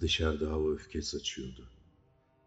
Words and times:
Dışarıda 0.00 0.50
hava 0.50 0.72
öfke 0.72 1.02
saçıyordu. 1.02 1.70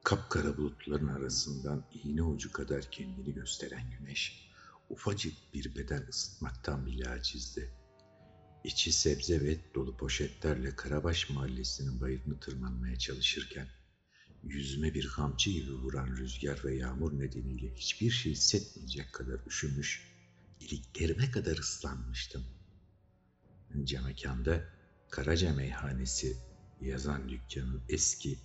Kapkara 0.04 0.58
bulutların 0.58 1.08
arasından 1.08 1.86
iğne 2.04 2.24
ucu 2.24 2.52
kadar 2.52 2.92
kendini 2.92 3.34
gösteren 3.34 3.92
güneş, 3.92 4.52
ufacık 4.90 5.34
bir 5.54 5.76
beden 5.76 6.06
ısıtmaktan 6.10 6.86
bile 6.86 7.10
acizdi. 7.10 7.72
İçi 8.64 8.92
sebze 8.92 9.42
ve 9.42 9.58
dolu 9.76 9.98
poşetlerle 9.98 10.76
Karabaş 10.76 11.30
mahallesinin 11.30 12.02
bayırını 12.02 12.40
tırmanmaya 12.40 13.00
çalışırken, 13.00 13.68
yüzüme 14.44 14.94
bir 14.94 15.08
kamçı 15.08 15.50
gibi 15.50 15.72
vuran 15.72 16.18
rüzgar 16.18 16.64
ve 16.64 16.76
yağmur 16.76 17.20
nedeniyle 17.20 17.76
hiçbir 17.76 18.12
şey 18.12 18.32
hissetmeyecek 18.32 19.14
kadar 19.14 19.40
üşümüş, 19.48 20.12
iliklerime 20.60 21.32
kadar 21.32 21.58
ıslanmıştım. 21.58 22.46
Camekanda 23.84 24.64
Karaca 25.10 25.54
Meyhanesi 25.54 26.38
yazan 26.82 27.30
dükkanın 27.30 27.82
eski, 27.90 28.38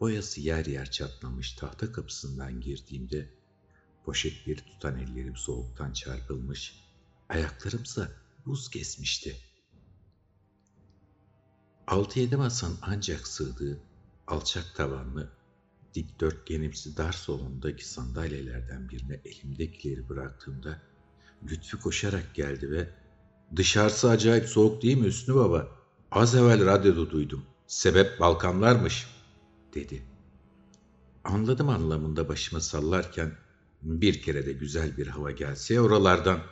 boyası 0.00 0.40
yer 0.40 0.66
yer 0.66 0.90
çatlamış 0.90 1.52
tahta 1.52 1.92
kapısından 1.92 2.60
girdiğimde 2.60 3.28
poşetleri 4.04 4.56
tutan 4.56 4.98
ellerim 4.98 5.36
soğuktan 5.36 5.92
çarpılmış, 5.92 6.74
ayaklarımsa 7.28 8.08
buz 8.46 8.70
kesmişti. 8.70 9.36
Altı 11.86 12.20
yedi 12.20 12.36
masanın 12.36 12.78
ancak 12.82 13.28
sığdığı 13.28 13.80
alçak 14.26 14.74
tavanlı, 14.76 15.32
dikdörtgenimsi 15.94 16.96
dar 16.96 17.12
salondaki 17.12 17.88
sandalyelerden 17.88 18.88
birine 18.88 19.20
elimdekileri 19.24 20.08
bıraktığımda 20.08 20.82
Lütfü 21.50 21.80
koşarak 21.80 22.34
geldi 22.34 22.70
ve 22.70 22.88
''Dışarısı 23.56 24.10
acayip 24.10 24.48
soğuk 24.48 24.82
değil 24.82 24.96
mi 24.96 25.06
Hüsnü 25.06 25.34
Baba? 25.34 25.68
Az 26.10 26.34
evvel 26.34 26.66
radyoda 26.66 27.10
duydum. 27.10 27.44
Sebep 27.70 28.20
Balkanlarmış.'' 28.20 29.06
dedi. 29.74 30.02
Anladım 31.24 31.68
anlamında 31.68 32.28
başımı 32.28 32.60
sallarken 32.60 33.32
bir 33.82 34.22
kere 34.22 34.46
de 34.46 34.52
güzel 34.52 34.96
bir 34.96 35.06
hava 35.06 35.30
gelse 35.30 35.80
oralardan 35.80 36.42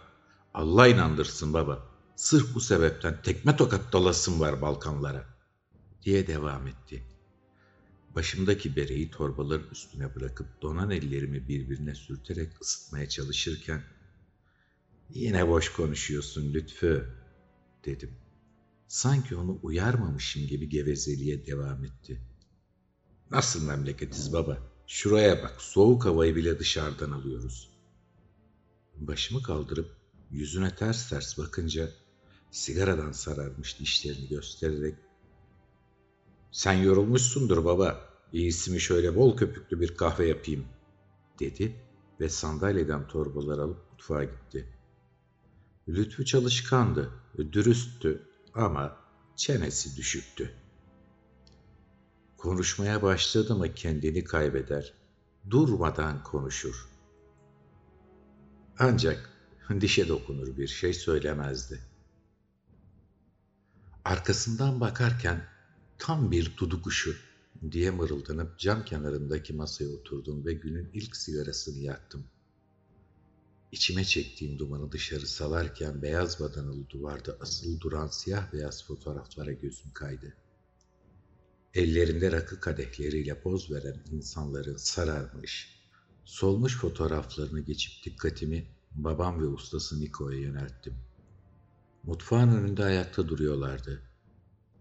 Allah 0.55 0.89
inandırsın 0.89 1.53
baba. 1.53 1.89
Sırf 2.17 2.55
bu 2.55 2.61
sebepten 2.61 3.23
tekme 3.23 3.57
tokat 3.57 3.93
dalasım 3.93 4.41
var 4.41 4.63
Balkanlara 4.63 5.27
diye 6.03 6.27
devam 6.27 6.67
etti. 6.67 7.03
Başımdaki 8.15 8.77
bereyi 8.77 9.11
torbaların 9.11 9.71
üstüne 9.71 10.15
bırakıp 10.15 10.63
donan 10.63 10.91
ellerimi 10.91 11.49
birbirine 11.49 11.95
sürterek 11.95 12.63
ısıtmaya 12.63 13.09
çalışırken 13.09 13.83
Yine 15.11 15.49
boş 15.49 15.73
konuşuyorsun 15.73 16.55
Lütfü 16.55 17.09
dedim. 17.85 18.11
Sanki 18.89 19.37
onu 19.37 19.59
uyarmamışım 19.63 20.47
gibi 20.47 20.69
gevezeliğe 20.69 21.47
devam 21.47 21.85
etti. 21.85 22.21
Nasıl 23.31 23.67
memleketiz 23.67 24.33
baba? 24.33 24.59
Şuraya 24.87 25.43
bak 25.43 25.63
soğuk 25.63 26.05
havayı 26.05 26.37
bile 26.37 26.59
dışarıdan 26.59 27.11
alıyoruz. 27.11 27.71
Başımı 28.97 29.43
kaldırıp 29.43 29.97
yüzüne 30.31 30.75
ters 30.75 31.09
ters 31.09 31.39
bakınca 31.39 31.91
sigaradan 32.51 33.13
sararmış 33.13 33.81
dişlerini 33.81 34.29
göstererek 34.29 34.95
sen 36.53 36.73
yorulmuşsundur 36.73 37.65
baba. 37.65 38.09
İyisi 38.33 38.81
şöyle 38.81 39.17
bol 39.17 39.37
köpüklü 39.37 39.81
bir 39.81 39.97
kahve 39.97 40.29
yapayım 40.29 40.65
dedi 41.41 41.77
ve 42.21 42.29
sandalyeden 42.29 43.09
torbalar 43.09 43.59
alıp 43.59 43.93
mutfağa 43.93 44.25
gitti. 44.25 44.69
Lütfü 45.89 46.25
çalışkandı, 46.25 47.11
dürüsttü 47.53 48.29
ama 48.55 48.97
çenesi 49.37 49.97
düşüktü. 49.97 50.55
Konuşmaya 52.37 53.03
başladı 53.03 53.55
mı 53.55 53.75
kendini 53.75 54.25
kaybeder, 54.25 54.95
durmadan 55.51 56.23
konuşur. 56.23 56.89
Ancak 58.79 59.31
dişe 59.81 60.09
dokunur 60.09 60.57
bir 60.57 60.67
şey 60.67 60.95
söylemezdi. 60.95 61.81
Arkasından 64.05 64.81
bakarken 64.81 65.49
tam 65.99 66.31
bir 66.31 66.57
dudu 66.57 66.83
kuşu 66.83 67.17
diye 67.71 67.91
mırıldanıp 67.91 68.59
cam 68.59 68.85
kenarındaki 68.85 69.53
masaya 69.53 69.89
oturdum 69.89 70.47
ve 70.47 70.53
günün 70.53 70.91
ilk 70.93 71.17
sigarasını 71.17 71.79
yaktım. 71.79 72.25
İçime 73.73 74.05
çektiğim 74.05 74.59
dumanı 74.59 74.93
dışarı 74.93 75.27
salarken 75.27 76.03
beyaz 76.03 76.41
badanalı 76.41 76.91
duvarda 76.91 77.37
asılı 77.41 77.81
duran 77.81 78.07
siyah 78.07 78.53
beyaz 78.53 78.87
fotoğraflara 78.87 79.53
gözüm 79.53 79.93
kaydı. 79.93 80.37
Ellerinde 81.75 82.33
rakı 82.33 82.61
kadehleriyle 82.61 83.41
poz 83.41 83.71
veren 83.71 84.05
insanların 84.13 84.77
sararmış, 84.77 85.81
solmuş 86.25 86.77
fotoğraflarını 86.77 87.61
geçip 87.61 88.05
dikkatimi 88.05 88.67
babam 88.93 89.43
ve 89.43 89.47
ustası 89.47 90.01
Niko'ya 90.01 90.39
yönelttim. 90.39 90.95
Mutfağın 92.03 92.49
önünde 92.49 92.85
ayakta 92.85 93.29
duruyorlardı. 93.29 94.03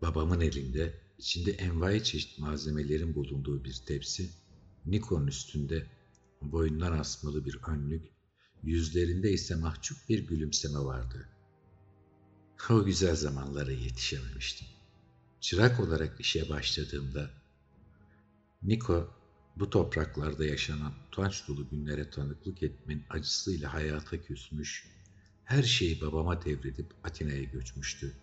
Babamın 0.01 0.41
elinde 0.41 1.01
içinde 1.17 1.51
envai 1.51 2.03
çeşit 2.03 2.39
malzemelerin 2.39 3.15
bulunduğu 3.15 3.63
bir 3.63 3.81
tepsi, 3.87 4.29
Niko'nun 4.85 5.27
üstünde 5.27 5.87
boyundan 6.41 6.91
asmalı 6.91 7.45
bir 7.45 7.59
önlük, 7.67 8.16
yüzlerinde 8.67 9.31
ise 9.31 9.55
mahcup 9.55 9.97
bir 10.09 10.27
gülümseme 10.27 10.79
vardı. 10.79 11.29
O 12.69 12.85
güzel 12.85 13.15
zamanlara 13.15 13.71
yetişememiştim. 13.71 14.67
Çırak 15.41 15.79
olarak 15.79 16.19
işe 16.19 16.49
başladığımda 16.49 17.29
Niko 18.63 19.13
bu 19.55 19.69
topraklarda 19.69 20.45
yaşanan 20.45 20.93
utanç 21.07 21.47
dolu 21.47 21.69
günlere 21.69 22.09
tanıklık 22.09 22.63
etmenin 22.63 23.05
acısıyla 23.09 23.73
hayata 23.73 24.21
küsmüş, 24.21 24.87
her 25.43 25.63
şeyi 25.63 26.01
babama 26.01 26.45
devredip 26.45 26.93
Atina'ya 27.03 27.43
göçmüştü. 27.43 28.17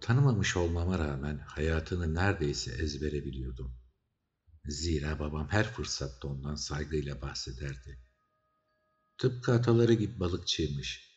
Tanımamış 0.00 0.56
olmama 0.56 0.98
rağmen 0.98 1.38
hayatını 1.38 2.14
neredeyse 2.14 2.72
ezbere 2.72 3.24
biliyordum. 3.24 3.74
Zira 4.66 5.18
babam 5.18 5.48
her 5.48 5.72
fırsatta 5.72 6.28
ondan 6.28 6.54
saygıyla 6.54 7.22
bahsederdi. 7.22 8.11
Tıpkı 9.18 9.52
ataları 9.52 9.92
gibi 9.92 10.20
balıkçıymış. 10.20 11.12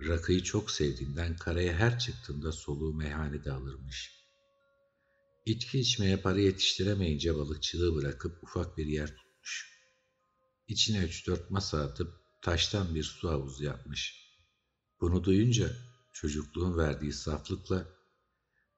Rakıyı 0.00 0.42
çok 0.42 0.70
sevdiğinden 0.70 1.36
karaya 1.36 1.72
her 1.72 1.98
çıktığında 1.98 2.52
soluğu 2.52 2.94
meyhanede 2.94 3.52
alırmış. 3.52 4.22
İçki 5.46 5.78
içmeye 5.80 6.16
para 6.16 6.38
yetiştiremeyince 6.40 7.34
balıkçılığı 7.34 7.94
bırakıp 7.94 8.44
ufak 8.44 8.78
bir 8.78 8.86
yer 8.86 9.06
tutmuş. 9.06 9.72
İçine 10.68 11.04
üç 11.04 11.26
dört 11.26 11.50
masa 11.50 11.80
atıp 11.82 12.14
taştan 12.42 12.94
bir 12.94 13.04
su 13.04 13.30
havuzu 13.30 13.64
yapmış. 13.64 14.32
Bunu 15.00 15.24
duyunca 15.24 15.70
çocukluğun 16.12 16.78
verdiği 16.78 17.12
saflıkla 17.12 17.86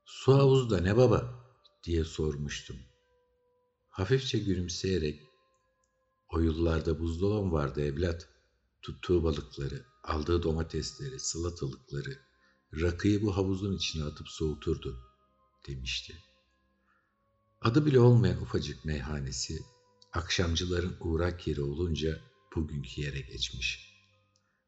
''Su 0.04 0.34
havuzu 0.34 0.70
da 0.70 0.80
ne 0.80 0.96
baba?'' 0.96 1.44
diye 1.84 2.04
sormuştum. 2.04 2.76
Hafifçe 3.88 4.38
gülümseyerek 4.38 5.22
''O 6.28 6.40
yıllarda 6.40 7.00
buzdolabım 7.00 7.52
vardı 7.52 7.80
evlat. 7.80 8.33
Tuttuğu 8.84 9.24
balıkları, 9.24 9.86
aldığı 10.02 10.42
domatesleri, 10.42 11.20
salatalıkları, 11.20 12.18
rakıyı 12.80 13.22
bu 13.22 13.36
havuzun 13.36 13.76
içine 13.76 14.04
atıp 14.04 14.28
soğuturdu, 14.28 14.98
demişti. 15.68 16.14
Adı 17.60 17.86
bile 17.86 18.00
olmayan 18.00 18.42
ufacık 18.42 18.84
meyhanesi, 18.84 19.62
akşamcıların 20.12 20.96
uğrak 21.00 21.46
yeri 21.46 21.62
olunca 21.62 22.20
bugünkü 22.56 23.00
yere 23.00 23.20
geçmiş. 23.20 23.94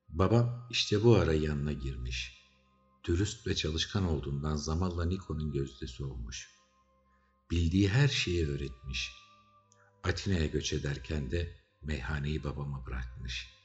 Babam 0.09 0.69
işte 0.71 1.05
bu 1.05 1.17
ara 1.17 1.35
yanına 1.35 1.73
girmiş. 1.73 2.43
Dürüst 3.05 3.47
ve 3.47 3.55
çalışkan 3.55 4.05
olduğundan 4.05 4.57
zamanla 4.57 5.05
Niko'nun 5.05 5.53
gözdesi 5.53 6.05
olmuş. 6.05 6.51
Bildiği 7.51 7.89
her 7.89 8.09
şeyi 8.09 8.49
öğretmiş. 8.49 9.13
Atina'ya 10.05 10.47
göç 10.47 10.73
ederken 10.73 11.31
de 11.31 11.57
meyhaneyi 11.83 12.45
babama 12.45 12.87
bırakmış.'' 12.87 13.56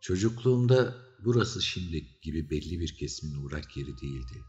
Çocukluğumda 0.00 0.96
burası 1.24 1.62
şimdi 1.62 2.06
gibi 2.22 2.50
belli 2.50 2.80
bir 2.80 2.94
kesimin 2.94 3.42
uğrak 3.42 3.76
yeri 3.76 3.98
değildi. 3.98 4.44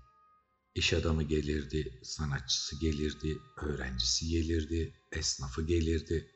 İş 0.75 0.93
adamı 0.93 1.23
gelirdi, 1.23 1.99
sanatçısı 2.03 2.79
gelirdi, 2.79 3.37
öğrencisi 3.57 4.27
gelirdi, 4.27 4.93
esnafı 5.11 5.61
gelirdi. 5.61 6.31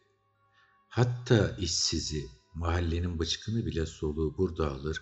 Hatta 0.90 1.58
işsizi, 1.60 2.28
mahallenin 2.56 3.20
bıçkını 3.20 3.66
bile 3.66 3.86
soluğu 3.86 4.38
burada 4.38 4.72
alır 4.72 5.02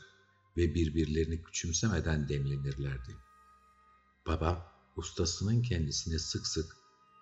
ve 0.57 0.75
birbirlerini 0.75 1.43
küçümsemeden 1.43 2.29
demlenirlerdi. 2.29 3.17
Babam 4.27 4.65
ustasının 4.95 5.61
kendisine 5.61 6.19
sık 6.19 6.47
sık 6.47 6.77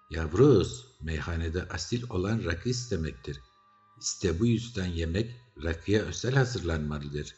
''Yavruz, 0.10 0.86
meyhanede 1.02 1.68
asil 1.68 2.04
olan 2.10 2.44
rakı 2.44 2.70
istemektir. 2.70 3.40
İşte 4.02 4.40
bu 4.40 4.46
yüzden 4.46 4.86
yemek 4.86 5.41
rakıya 5.64 6.02
özel 6.02 6.34
hazırlanmalıdır 6.34 7.36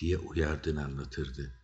diye 0.00 0.18
uyardığını 0.18 0.84
anlatırdı. 0.84 1.54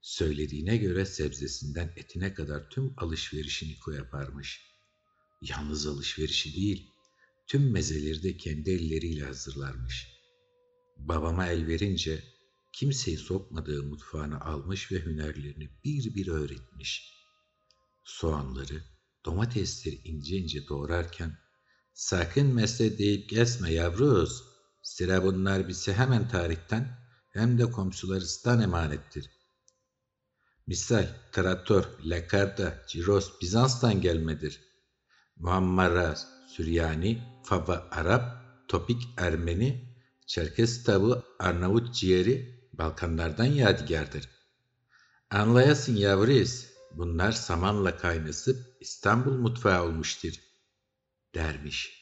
Söylediğine 0.00 0.76
göre 0.76 1.06
sebzesinden 1.06 1.92
etine 1.96 2.34
kadar 2.34 2.70
tüm 2.70 2.94
alışverişini 2.96 3.72
Niko 3.72 3.90
yaparmış. 3.90 4.72
Yalnız 5.42 5.86
alışverişi 5.86 6.56
değil, 6.56 6.90
tüm 7.46 7.70
mezeleri 7.70 8.22
de 8.22 8.36
kendi 8.36 8.70
elleriyle 8.70 9.24
hazırlarmış. 9.24 10.08
Babama 10.96 11.46
el 11.46 11.66
verince 11.66 12.24
kimseyi 12.72 13.16
sokmadığı 13.18 13.82
mutfağına 13.82 14.40
almış 14.40 14.92
ve 14.92 15.04
hünerlerini 15.04 15.70
bir 15.84 16.14
bir 16.14 16.28
öğretmiş. 16.28 17.12
Soğanları, 18.04 18.84
domatesleri 19.24 19.94
ince 19.94 20.36
ince 20.36 20.68
doğrarken 20.68 21.38
sakın 21.94 22.46
mesle 22.46 22.98
deyip 22.98 23.28
kesme 23.28 23.72
yavruz. 23.72 24.51
Sıra 24.82 25.24
bunlar 25.24 25.68
bize 25.68 25.92
hemen 25.92 26.28
tarihten 26.28 26.98
hem 27.30 27.58
de 27.58 27.70
komşularısından 27.70 28.62
emanettir. 28.62 29.30
Misal 30.66 31.06
traktör, 31.32 31.84
lakarda, 32.04 32.82
ciros 32.88 33.40
Bizans'tan 33.40 34.00
gelmedir. 34.00 34.60
Muammara 35.36 36.16
Süryani, 36.48 37.22
Fava 37.42 37.88
Arap, 37.90 38.42
Topik 38.68 39.08
Ermeni, 39.16 39.96
Çerkes 40.26 40.84
tavuğu 40.84 41.24
Arnavut 41.38 41.94
ciğeri 41.94 42.68
Balkanlardan 42.72 43.44
yadigardır. 43.44 44.30
Anlayasın 45.30 45.96
yavruz, 45.96 46.66
bunlar 46.94 47.32
samanla 47.32 47.96
kaynasıp 47.96 48.76
İstanbul 48.80 49.32
mutfağı 49.32 49.84
olmuştur, 49.84 50.32
dermiş. 51.34 52.01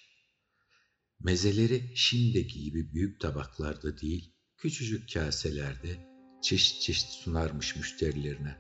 Mezeleri 1.25 1.93
şimdiki 1.95 2.63
gibi 2.63 2.95
büyük 2.95 3.21
tabaklarda 3.21 3.99
değil, 3.99 4.33
küçücük 4.57 5.13
kaselerde 5.15 5.89
çeşit 6.43 6.81
çeşit 6.81 7.09
sunarmış 7.09 7.77
müşterilerine. 7.77 8.57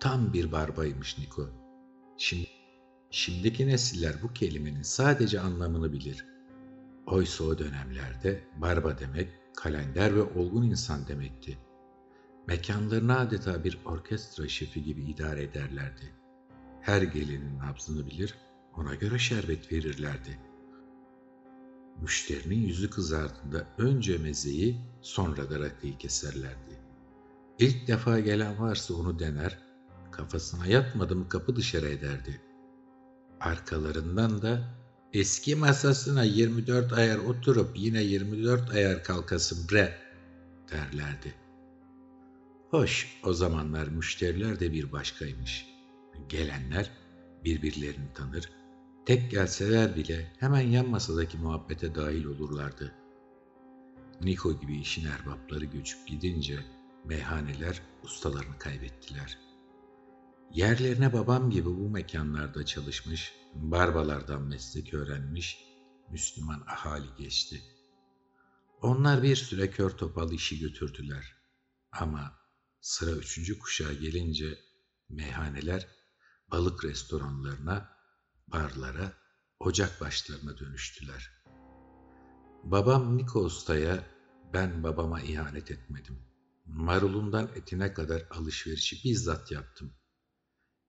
Tam 0.00 0.32
bir 0.32 0.52
barbaymış 0.52 1.18
Niko. 1.18 1.48
Şimdi, 2.16 2.48
şimdiki 3.10 3.66
nesiller 3.66 4.14
bu 4.22 4.32
kelimenin 4.32 4.82
sadece 4.82 5.40
anlamını 5.40 5.92
bilir. 5.92 6.26
Oysa 7.06 7.44
o 7.44 7.58
dönemlerde 7.58 8.44
barba 8.56 8.98
demek 8.98 9.28
kalender 9.56 10.14
ve 10.14 10.22
olgun 10.22 10.62
insan 10.62 11.08
demekti. 11.08 11.58
Mekanlarını 12.48 13.18
adeta 13.18 13.64
bir 13.64 13.78
orkestra 13.84 14.48
şefi 14.48 14.82
gibi 14.82 15.02
idare 15.02 15.42
ederlerdi. 15.42 16.12
Her 16.80 17.02
gelinin 17.02 17.58
nabzını 17.58 18.06
bilir, 18.06 18.34
ona 18.76 18.94
göre 18.94 19.18
şerbet 19.18 19.72
verirlerdi. 19.72 20.47
Müşterinin 22.02 22.60
yüzü 22.60 22.90
kızardığında 22.90 23.66
önce 23.78 24.18
mezeyi 24.18 24.80
sonra 25.00 25.50
da 25.50 25.60
rakıyı 25.60 25.98
keserlerdi. 25.98 26.80
İlk 27.58 27.88
defa 27.88 28.20
gelen 28.20 28.58
varsa 28.58 28.94
onu 28.94 29.18
dener, 29.18 29.58
kafasına 30.10 30.66
yatmadı 30.66 31.16
mı 31.16 31.28
kapı 31.28 31.56
dışarı 31.56 31.88
ederdi. 31.88 32.40
Arkalarından 33.40 34.42
da 34.42 34.74
eski 35.12 35.56
masasına 35.56 36.24
24 36.24 36.92
ayar 36.92 37.18
oturup 37.18 37.70
yine 37.74 38.02
24 38.02 38.70
ayar 38.70 39.04
kalkasın 39.04 39.68
bre 39.72 39.98
derlerdi. 40.72 41.34
Hoş 42.70 43.20
o 43.24 43.32
zamanlar 43.32 43.88
müşteriler 43.88 44.60
de 44.60 44.72
bir 44.72 44.92
başkaymış. 44.92 45.66
Gelenler 46.28 46.90
birbirlerini 47.44 48.12
tanır, 48.14 48.50
tek 49.08 49.30
gelseler 49.30 49.96
bile 49.96 50.32
hemen 50.40 50.60
yan 50.60 50.88
masadaki 50.88 51.38
muhabbete 51.38 51.94
dahil 51.94 52.24
olurlardı. 52.24 52.94
Niko 54.20 54.60
gibi 54.60 54.80
işin 54.80 55.06
erbapları 55.06 55.64
göçüp 55.64 56.08
gidince 56.08 56.64
meyhaneler 57.04 57.82
ustalarını 58.04 58.58
kaybettiler. 58.58 59.38
Yerlerine 60.50 61.12
babam 61.12 61.50
gibi 61.50 61.66
bu 61.66 61.90
mekanlarda 61.90 62.66
çalışmış, 62.66 63.34
barbalardan 63.54 64.42
meslek 64.42 64.94
öğrenmiş 64.94 65.64
Müslüman 66.10 66.60
ahali 66.66 67.08
geçti. 67.18 67.62
Onlar 68.82 69.22
bir 69.22 69.36
süre 69.36 69.70
kör 69.70 69.90
topal 69.90 70.32
işi 70.32 70.58
götürdüler. 70.58 71.36
Ama 71.92 72.32
sıra 72.80 73.10
üçüncü 73.10 73.58
kuşağa 73.58 73.92
gelince 73.92 74.58
meyhaneler 75.08 75.88
balık 76.50 76.84
restoranlarına, 76.84 77.97
barlara, 78.52 79.12
ocak 79.60 80.00
başlarına 80.00 80.58
dönüştüler. 80.58 81.30
Babam 82.64 83.16
Niko 83.16 83.40
Usta'ya 83.40 84.04
ben 84.52 84.82
babama 84.82 85.20
ihanet 85.20 85.70
etmedim. 85.70 86.18
Marulundan 86.66 87.48
etine 87.54 87.94
kadar 87.94 88.26
alışverişi 88.30 89.04
bizzat 89.04 89.52
yaptım. 89.52 89.94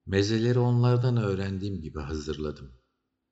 Mezeleri 0.06 0.58
onlardan 0.58 1.16
öğrendiğim 1.16 1.80
gibi 1.82 2.00
hazırladım. 2.00 2.72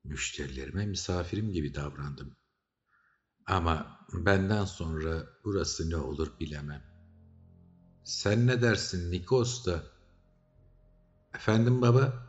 Müşterilerime 0.05 0.87
misafirim 0.87 1.53
gibi 1.53 1.75
davrandım. 1.75 2.37
Ama 3.47 4.07
benden 4.13 4.65
sonra 4.65 5.27
burası 5.45 5.91
ne 5.91 5.97
olur 5.97 6.41
bilemem. 6.41 6.83
Sen 8.05 8.47
ne 8.47 8.63
dersin 8.63 9.13
Nikos 9.13 9.67
da? 9.67 9.83
Efendim 11.35 11.83
baba? 11.83 12.28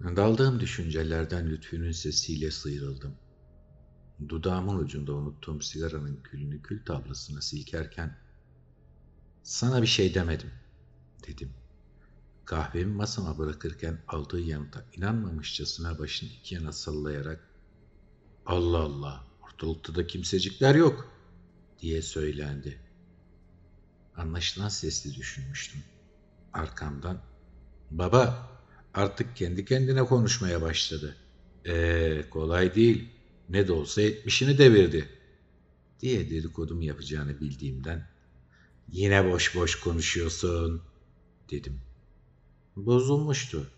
Daldığım 0.00 0.60
düşüncelerden 0.60 1.50
Lütfü'nün 1.50 1.92
sesiyle 1.92 2.50
sıyrıldım. 2.50 3.14
Dudağımın 4.28 4.78
ucunda 4.78 5.12
unuttuğum 5.12 5.62
sigaranın 5.62 6.22
külünü 6.22 6.62
kül 6.62 6.84
tablasına 6.84 7.40
silkerken 7.40 8.18
sana 9.42 9.82
bir 9.82 9.86
şey 9.86 10.14
demedim, 10.14 10.50
dedim. 11.26 11.50
Kahvemi 12.44 12.94
masama 12.94 13.38
bırakırken 13.38 14.02
aldığı 14.08 14.40
yanıta 14.40 14.84
inanmamışçasına 14.96 15.98
başını 15.98 16.28
iki 16.28 16.54
yana 16.54 16.72
sallayarak 16.72 17.48
Allah 18.46 18.78
Allah 18.78 19.24
ortalıkta 19.42 19.94
da 19.94 20.06
kimsecikler 20.06 20.74
yok 20.74 21.10
diye 21.78 22.02
söylendi. 22.02 22.80
Anlaşılan 24.16 24.68
sesli 24.68 25.14
düşünmüştüm. 25.14 25.82
Arkamdan 26.52 27.20
baba 27.90 28.53
artık 28.94 29.36
kendi 29.36 29.64
kendine 29.64 30.04
konuşmaya 30.04 30.62
başladı. 30.62 31.16
Eee 31.64 32.30
kolay 32.30 32.74
değil 32.74 33.08
ne 33.48 33.68
de 33.68 33.72
olsa 33.72 34.02
etmişini 34.02 34.58
devirdi 34.58 35.08
diye 36.00 36.30
dedikodumu 36.30 36.84
yapacağını 36.84 37.40
bildiğimden 37.40 38.08
yine 38.88 39.32
boş 39.32 39.56
boş 39.56 39.80
konuşuyorsun 39.80 40.82
dedim. 41.50 41.80
Bozulmuştu. 42.76 43.70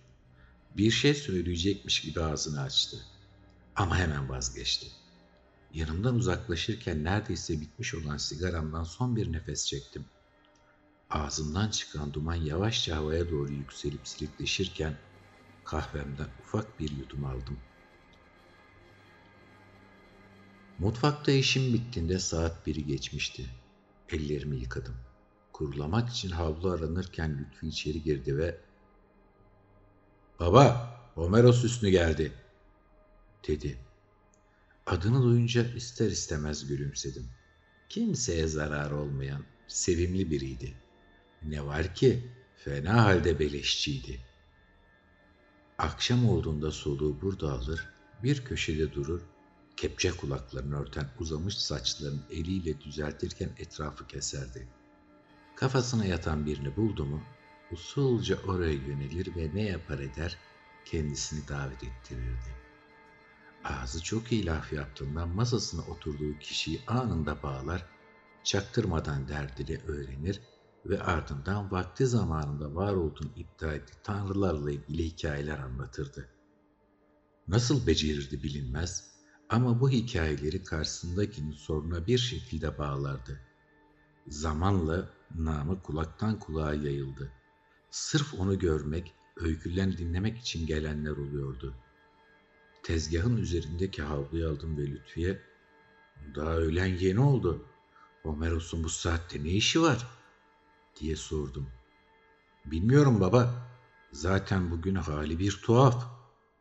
Bir 0.76 0.90
şey 0.90 1.14
söyleyecekmiş 1.14 2.00
gibi 2.00 2.20
ağzını 2.20 2.60
açtı. 2.60 2.96
Ama 3.76 3.98
hemen 3.98 4.28
vazgeçti. 4.28 4.86
Yanımdan 5.74 6.14
uzaklaşırken 6.14 7.04
neredeyse 7.04 7.60
bitmiş 7.60 7.94
olan 7.94 8.16
sigaramdan 8.16 8.84
son 8.84 9.16
bir 9.16 9.32
nefes 9.32 9.66
çektim. 9.66 10.04
Ağzımdan 11.10 11.70
çıkan 11.70 12.12
duman 12.12 12.34
yavaşça 12.34 12.96
havaya 12.96 13.30
doğru 13.30 13.52
yükselip 13.52 14.08
silikleşirken 14.08 14.96
kahvemden 15.66 16.28
ufak 16.40 16.80
bir 16.80 16.90
yudum 16.90 17.24
aldım. 17.24 17.58
Mutfakta 20.78 21.32
işim 21.32 21.72
bittiğinde 21.74 22.18
saat 22.18 22.66
biri 22.66 22.86
geçmişti. 22.86 23.46
Ellerimi 24.08 24.56
yıkadım. 24.56 24.96
Kurulamak 25.52 26.10
için 26.10 26.30
havlu 26.30 26.70
aranırken 26.70 27.38
Lütfü 27.38 27.66
içeri 27.66 28.02
girdi 28.02 28.36
ve 28.36 28.60
''Baba, 30.40 30.96
Homeros 31.14 31.62
Hüsnü 31.62 31.88
geldi.'' 31.88 32.32
dedi. 33.48 33.78
Adını 34.86 35.22
duyunca 35.22 35.74
ister 35.74 36.10
istemez 36.10 36.66
gülümsedim. 36.66 37.26
Kimseye 37.88 38.46
zarar 38.46 38.90
olmayan, 38.90 39.44
sevimli 39.68 40.30
biriydi. 40.30 40.74
Ne 41.42 41.66
var 41.66 41.94
ki 41.94 42.30
fena 42.56 43.04
halde 43.04 43.38
beleşçiydi. 43.38 44.20
Akşam 45.78 46.28
olduğunda 46.28 46.70
soluğu 46.70 47.20
burada 47.22 47.52
alır, 47.52 47.88
bir 48.22 48.44
köşede 48.44 48.92
durur, 48.92 49.20
kepçe 49.76 50.10
kulaklarını 50.10 50.80
örten 50.80 51.08
uzamış 51.20 51.58
saçlarını 51.58 52.20
eliyle 52.30 52.80
düzeltirken 52.80 53.50
etrafı 53.58 54.06
keserdi. 54.06 54.68
Kafasına 55.56 56.04
yatan 56.04 56.46
birini 56.46 56.76
buldu 56.76 57.04
mu 57.04 57.22
usulca 57.72 58.38
oraya 58.46 58.72
yönelir 58.72 59.36
ve 59.36 59.54
ne 59.54 59.62
yapar 59.62 59.98
eder 59.98 60.38
kendisini 60.84 61.48
davet 61.48 61.84
ettirirdi. 61.84 62.56
Ağzı 63.64 64.02
çok 64.02 64.32
iyi 64.32 64.46
laf 64.46 64.72
yaptığından 64.72 65.28
masasına 65.28 65.82
oturduğu 65.82 66.38
kişiyi 66.38 66.80
anında 66.86 67.42
bağlar, 67.42 67.86
çaktırmadan 68.44 69.28
derdini 69.28 69.80
öğrenir 69.86 70.40
ve 70.88 71.02
ardından 71.02 71.70
vakti 71.70 72.06
zamanında 72.06 72.74
var 72.74 72.92
olduğunu 72.94 73.30
iddia 73.36 73.74
ettiği 73.74 74.02
tanrılarla 74.02 74.70
ilgili 74.70 75.04
hikayeler 75.04 75.58
anlatırdı. 75.58 76.28
Nasıl 77.48 77.86
becerirdi 77.86 78.42
bilinmez 78.42 79.10
ama 79.48 79.80
bu 79.80 79.90
hikayeleri 79.90 80.64
karşısındakinin 80.64 81.52
soruna 81.52 82.06
bir 82.06 82.18
şekilde 82.18 82.78
bağlardı. 82.78 83.40
Zamanla 84.28 85.08
namı 85.34 85.82
kulaktan 85.82 86.38
kulağa 86.38 86.74
yayıldı. 86.74 87.32
Sırf 87.90 88.34
onu 88.34 88.58
görmek, 88.58 89.14
öykülen 89.36 89.92
dinlemek 89.92 90.38
için 90.38 90.66
gelenler 90.66 91.10
oluyordu. 91.10 91.74
Tezgahın 92.82 93.36
üzerindeki 93.36 94.02
havluyu 94.02 94.48
aldım 94.48 94.76
ve 94.78 94.86
Lütfiye, 94.86 95.42
''Daha 96.34 96.54
öğlen 96.56 96.86
yeni 96.86 97.20
oldu. 97.20 97.66
Homeros'un 98.22 98.84
bu 98.84 98.88
saatte 98.88 99.44
ne 99.44 99.50
işi 99.50 99.82
var?'' 99.82 100.15
Diye 101.00 101.16
sordum. 101.16 101.68
''Bilmiyorum 102.64 103.20
baba. 103.20 103.68
Zaten 104.12 104.70
bugün 104.70 104.94
hali 104.94 105.38
bir 105.38 105.60
tuhaf.'' 105.62 106.06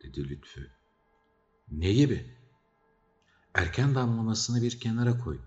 dedi 0.04 0.30
Lütfü. 0.30 0.72
''Ne 1.72 1.94
gibi?'' 1.94 2.36
Erken 3.56 3.96
damlamasını 3.96 4.62
bir 4.62 4.80
kenara 4.80 5.20
koy. 5.20 5.40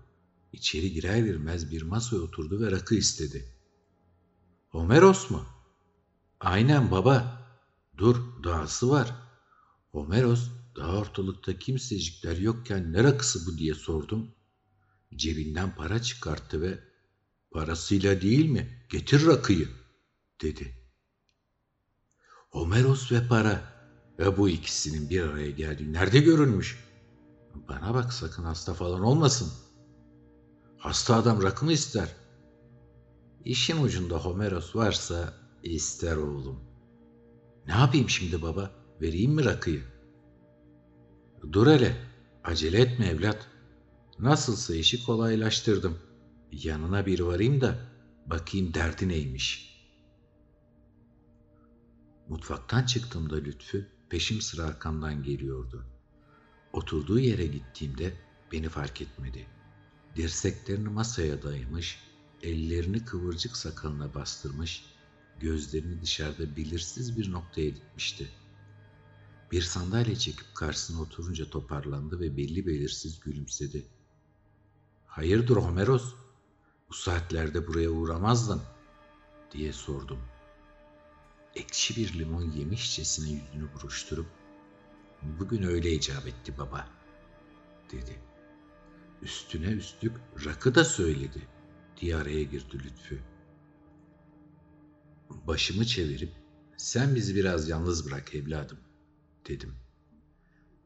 İçeri 0.53 0.91
girer 0.91 1.17
girmez 1.17 1.71
bir 1.71 1.81
masaya 1.81 2.17
oturdu 2.17 2.61
ve 2.61 2.71
rakı 2.71 2.95
istedi. 2.95 3.55
Homeros 4.69 5.29
mu? 5.29 5.45
Aynen 6.39 6.91
baba. 6.91 7.47
Dur 7.97 8.43
dahası 8.43 8.89
var. 8.89 9.15
Homeros 9.91 10.49
daha 10.75 10.97
ortalıkta 10.97 11.59
kimsecikler 11.59 12.37
yokken 12.37 12.93
ne 12.93 13.03
rakısı 13.03 13.47
bu 13.47 13.57
diye 13.57 13.73
sordum. 13.73 14.31
Cebinden 15.15 15.75
para 15.75 16.01
çıkarttı 16.01 16.61
ve 16.61 16.88
parasıyla 17.51 18.21
değil 18.21 18.49
mi 18.49 18.69
getir 18.89 19.25
rakıyı 19.25 19.67
dedi. 20.41 20.75
Homeros 22.49 23.11
ve 23.11 23.27
para 23.27 23.61
ve 24.19 24.37
bu 24.37 24.49
ikisinin 24.49 25.09
bir 25.09 25.21
araya 25.21 25.51
geldiği 25.51 25.93
nerede 25.93 26.19
görülmüş? 26.19 26.85
Bana 27.55 27.93
bak 27.93 28.13
sakın 28.13 28.43
hasta 28.43 28.73
falan 28.73 29.01
olmasın. 29.01 29.51
Hasta 30.77 31.15
adam 31.15 31.43
rakı 31.43 31.65
mı 31.65 31.71
ister? 31.71 32.15
İşin 33.45 33.83
ucunda 33.83 34.17
Homeros 34.17 34.75
varsa 34.75 35.33
ister 35.63 36.15
oğlum. 36.15 36.59
Ne 37.67 37.73
yapayım 37.73 38.09
şimdi 38.09 38.41
baba? 38.41 38.71
Vereyim 39.01 39.31
mi 39.31 39.45
rakıyı? 39.45 39.83
Dur 41.51 41.67
hele. 41.67 41.97
Acele 42.43 42.81
etme 42.81 43.05
evlat. 43.05 43.47
Nasılsa 44.19 44.75
işi 44.75 45.05
kolaylaştırdım. 45.05 45.97
Yanına 46.51 47.05
bir 47.05 47.19
varayım 47.19 47.61
da 47.61 47.77
bakayım 48.25 48.73
derdi 48.73 49.07
neymiş. 49.07 49.69
Mutfaktan 52.29 52.83
çıktığımda 52.83 53.35
Lütfü 53.35 53.87
peşim 54.09 54.41
sıra 54.41 54.63
arkamdan 54.63 55.23
geliyordu. 55.23 55.85
Oturduğu 56.73 57.19
yere 57.19 57.45
gittiğimde 57.47 58.13
beni 58.51 58.69
fark 58.69 59.01
etmedi. 59.01 59.47
Dirseklerini 60.15 60.89
masaya 60.89 61.43
dayamış, 61.43 61.99
ellerini 62.43 63.05
kıvırcık 63.05 63.57
sakalına 63.57 64.13
bastırmış, 64.13 64.85
gözlerini 65.39 66.01
dışarıda 66.01 66.57
belirsiz 66.57 67.17
bir 67.17 67.31
noktaya 67.31 67.75
dikmişti. 67.75 68.29
Bir 69.51 69.61
sandalye 69.61 70.15
çekip 70.15 70.55
karşısına 70.55 71.01
oturunca 71.01 71.49
toparlandı 71.49 72.19
ve 72.19 72.37
belli 72.37 72.67
belirsiz 72.67 73.19
gülümsedi. 73.19 73.85
Hayırdır 75.05 75.55
Homeros? 75.55 76.13
Bu 76.89 76.93
saatlerde 76.93 77.67
buraya 77.67 77.89
uğramazdın 77.89 78.61
diye 79.51 79.73
sordum. 79.73 80.19
Ekşi 81.55 81.95
bir 81.95 82.19
limon 82.19 82.51
yemişçesine 82.51 83.29
yüzünü 83.29 83.73
buruşturup 83.73 84.27
Bugün 85.21 85.63
öyle 85.63 85.91
icap 85.91 86.27
etti 86.27 86.57
baba, 86.57 86.87
dedi. 87.91 88.19
Üstüne 89.21 89.71
üstlük 89.71 90.17
rakı 90.45 90.75
da 90.75 90.85
söyledi, 90.85 91.47
diye 92.01 92.15
araya 92.15 92.43
girdi 92.43 92.83
Lütfü. 92.83 93.19
Başımı 95.29 95.85
çevirip, 95.85 96.33
sen 96.77 97.15
bizi 97.15 97.35
biraz 97.35 97.69
yalnız 97.69 98.05
bırak 98.05 98.35
evladım, 98.35 98.79
dedim. 99.47 99.75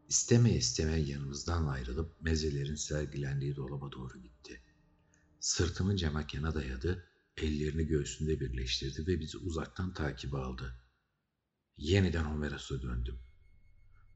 İsteme 0.09 0.51
isteme 0.51 0.95
yanımızdan 0.95 1.65
ayrılıp 1.65 2.21
mezelerin 2.21 2.75
sergilendiği 2.75 3.55
dolaba 3.55 3.91
doğru 3.91 4.17
gitti. 4.21 4.61
Sırtını 5.43 5.97
camakena 5.97 6.55
dayadı, 6.55 7.07
ellerini 7.37 7.87
göğsünde 7.87 8.39
birleştirdi 8.39 9.07
ve 9.07 9.19
bizi 9.19 9.37
uzaktan 9.37 9.93
takip 9.93 10.33
aldı. 10.33 10.75
Yeniden 11.77 12.23
Homeros'a 12.23 12.81
döndüm 12.81 13.19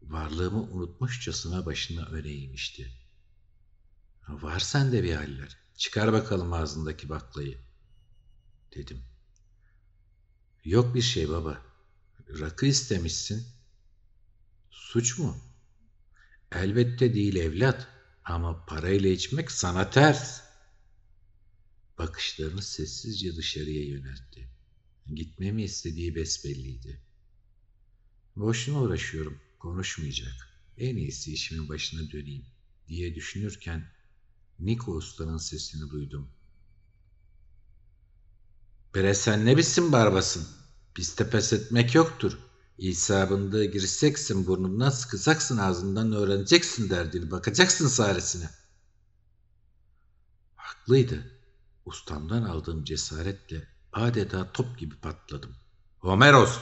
varlığımı 0.02 0.62
unutmuşçasına 0.62 1.66
başına 1.66 2.06
öne 2.06 2.30
eğmişti. 2.30 2.92
Var 4.28 4.60
sende 4.60 5.04
bir 5.04 5.14
haller. 5.14 5.58
Çıkar 5.78 6.14
bakalım 6.14 6.54
ağzındaki 6.54 7.10
baklayı. 7.10 7.58
Dedim. 8.76 9.04
Yok 10.64 10.96
bir 10.96 11.02
şey 11.02 11.30
baba. 11.30 11.62
Rakı 12.40 12.66
istemişsin. 12.66 13.48
Suç 14.70 15.18
mu? 15.18 15.38
Elbette 16.52 17.14
değil 17.14 17.36
evlat. 17.36 17.88
Ama 18.24 18.66
parayla 18.66 19.10
içmek 19.10 19.52
sana 19.52 19.90
ters. 19.90 20.47
Bakışlarını 21.98 22.62
sessizce 22.62 23.36
dışarıya 23.36 23.84
yöneltti. 23.84 24.50
Gitmemi 25.14 25.64
istediği 25.64 26.16
besbelliydi. 26.16 27.02
Boşuna 28.36 28.82
uğraşıyorum 28.82 29.42
konuşmayacak. 29.60 30.34
En 30.78 30.96
iyisi 30.96 31.34
işimin 31.34 31.70
başına 31.70 32.12
döneyim 32.12 32.46
diye 32.88 33.16
düşünürken 33.16 33.92
Niko 34.60 34.92
Usta'nın 34.92 35.38
sesini 35.38 35.90
duydum. 35.90 36.30
Bere 38.96 39.14
sen 39.14 39.46
ne 39.46 39.58
biçim 39.58 39.92
barbasın? 39.92 40.48
Bizde 40.98 41.30
pes 41.30 41.54
etmek 41.54 41.96
yoktur. 41.96 42.38
İsabında 42.78 43.66
gireceksin 43.66 44.48
burnundan 44.48 44.90
sıkacaksın 44.90 45.58
ağzından 45.58 46.12
öğreneceksin 46.12 46.90
derdini 46.90 47.32
bakacaksın 47.32 47.88
saresine. 47.88 48.50
Haklıydı. 50.56 51.37
Ustamdan 51.88 52.44
aldığım 52.44 52.84
cesaretle 52.84 53.68
adeta 53.94 54.52
top 54.52 54.78
gibi 54.80 54.96
patladım. 54.96 55.56
Homeros 56.00 56.60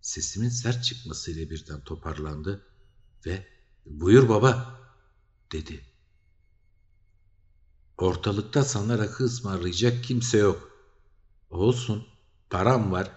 Sesimin 0.00 0.48
sert 0.48 0.84
çıkmasıyla 0.84 1.50
birden 1.50 1.80
toparlandı 1.80 2.66
ve 3.26 3.46
''Buyur 3.86 4.28
baba'' 4.28 4.80
dedi. 5.52 5.84
Ortalıkta 7.96 8.64
sana 8.64 8.98
rakı 8.98 9.24
ısmarlayacak 9.24 10.04
kimse 10.04 10.38
yok. 10.38 10.70
Olsun, 11.50 12.06
param 12.50 12.92
var. 12.92 13.10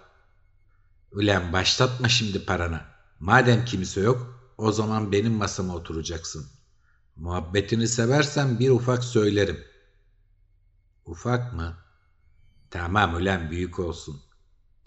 Ulan 1.12 1.54
başlatma 1.54 2.10
şimdi 2.10 2.46
parana. 2.46 2.86
Madem 3.20 3.66
kimse 3.66 4.02
yok, 4.02 4.52
o 4.58 4.72
zaman 4.72 5.12
benim 5.12 5.34
masama 5.34 5.76
oturacaksın. 5.76 6.48
Muhabbetini 7.16 7.88
seversen 7.88 8.60
bir 8.60 8.70
ufak 8.70 9.04
söylerim. 9.04 9.71
Ufak 11.06 11.54
mı? 11.54 11.78
Tamam 12.70 13.16
ulan 13.16 13.52
büyük 13.52 13.80
olsun 13.80 14.22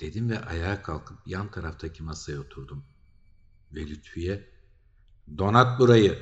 dedim 0.00 0.30
ve 0.30 0.40
ayağa 0.40 0.82
kalkıp 0.82 1.26
yan 1.26 1.50
taraftaki 1.50 2.02
masaya 2.02 2.40
oturdum. 2.40 2.84
Ve 3.72 3.80
Lütfiye, 3.86 4.50
donat 5.38 5.80
burayı 5.80 6.18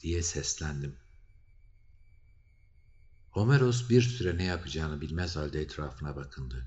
diye 0.00 0.22
seslendim. 0.22 0.96
Homeros 3.30 3.90
bir 3.90 4.02
süre 4.02 4.36
ne 4.36 4.44
yapacağını 4.44 5.00
bilmez 5.00 5.36
halde 5.36 5.60
etrafına 5.60 6.16
bakındı. 6.16 6.66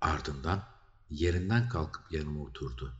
Ardından 0.00 0.68
yerinden 1.10 1.68
kalkıp 1.68 2.12
yanıma 2.12 2.40
oturdu. 2.40 2.94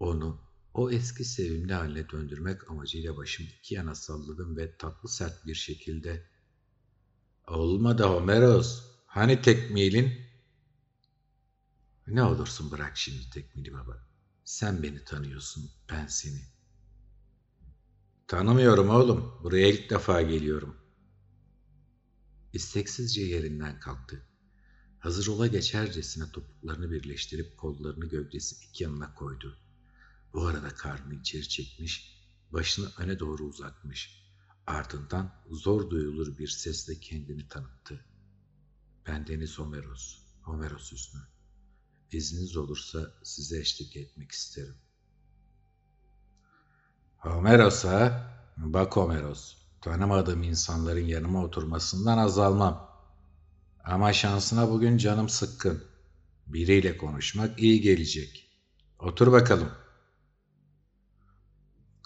Onu 0.00 0.40
o 0.74 0.90
eski 0.90 1.24
sevimli 1.24 1.74
haline 1.74 2.08
döndürmek 2.08 2.70
amacıyla 2.70 3.16
başımı 3.16 3.48
iki 3.48 3.74
yana 3.74 3.94
salladım 3.94 4.56
ve 4.56 4.76
tatlı 4.76 5.08
sert 5.08 5.46
bir 5.46 5.54
şekilde 5.54 6.26
''Olmadı 7.50 8.02
Homeros, 8.02 8.82
hani 9.06 9.42
tekmilin?'' 9.42 10.28
Ne 12.06 12.22
olursun 12.22 12.70
bırak 12.70 12.96
şimdi 12.96 13.30
tekmili 13.30 13.72
baba. 13.72 14.08
Sen 14.44 14.82
beni 14.82 15.04
tanıyorsun, 15.04 15.70
ben 15.90 16.06
seni. 16.06 16.40
Tanımıyorum 18.26 18.88
oğlum. 18.88 19.40
Buraya 19.42 19.68
ilk 19.68 19.90
defa 19.90 20.22
geliyorum. 20.22 20.76
İsteksizce 22.52 23.22
yerinden 23.22 23.80
kalktı. 23.80 24.26
Hazır 24.98 25.26
ola 25.26 25.46
geçercesine 25.46 26.32
topuklarını 26.32 26.90
birleştirip 26.90 27.58
kollarını 27.58 28.08
gövdesi 28.08 28.56
iki 28.64 28.84
yanına 28.84 29.14
koydu. 29.14 29.58
Bu 30.32 30.46
arada 30.46 30.68
karnını 30.68 31.14
içeri 31.14 31.48
çekmiş, 31.48 32.22
başını 32.52 32.88
öne 32.98 33.18
doğru 33.18 33.44
uzatmış. 33.44 34.17
Ardından 34.68 35.30
zor 35.50 35.90
duyulur 35.90 36.38
bir 36.38 36.48
sesle 36.48 37.00
kendini 37.00 37.48
tanıttı. 37.48 38.04
Ben 39.06 39.26
Deniz 39.26 39.58
Homeros, 39.58 40.18
Homeros 40.42 40.92
Hüsnü. 40.92 41.20
İzniniz 42.12 42.56
olursa 42.56 42.98
size 43.22 43.60
eşlik 43.60 43.96
etmek 43.96 44.30
isterim. 44.30 44.74
Homeros 47.16 47.84
ha? 47.84 48.30
Bak 48.56 48.96
Homeros, 48.96 49.56
tanımadığım 49.80 50.42
insanların 50.42 51.04
yanıma 51.04 51.44
oturmasından 51.44 52.18
azalmam. 52.18 52.90
Ama 53.84 54.12
şansına 54.12 54.70
bugün 54.70 54.98
canım 54.98 55.28
sıkkın. 55.28 55.84
Biriyle 56.46 56.96
konuşmak 56.96 57.60
iyi 57.60 57.80
gelecek. 57.80 58.50
Otur 58.98 59.32
bakalım. 59.32 59.70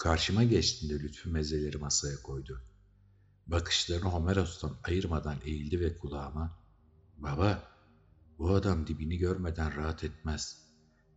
Karşıma 0.03 0.45
geçtiğinde 0.45 1.03
Lütfü 1.03 1.31
mezeleri 1.31 1.79
masaya 1.79 2.23
koydu. 2.23 2.63
Bakışlarını 3.47 4.09
Homeros'tan 4.09 4.77
ayırmadan 4.85 5.39
eğildi 5.45 5.81
ve 5.81 5.99
kulağıma 5.99 6.59
''Baba, 7.19 7.75
bu 8.39 8.55
adam 8.55 8.87
dibini 8.87 9.19
görmeden 9.19 9.77
rahat 9.77 10.05
etmez. 10.05 10.59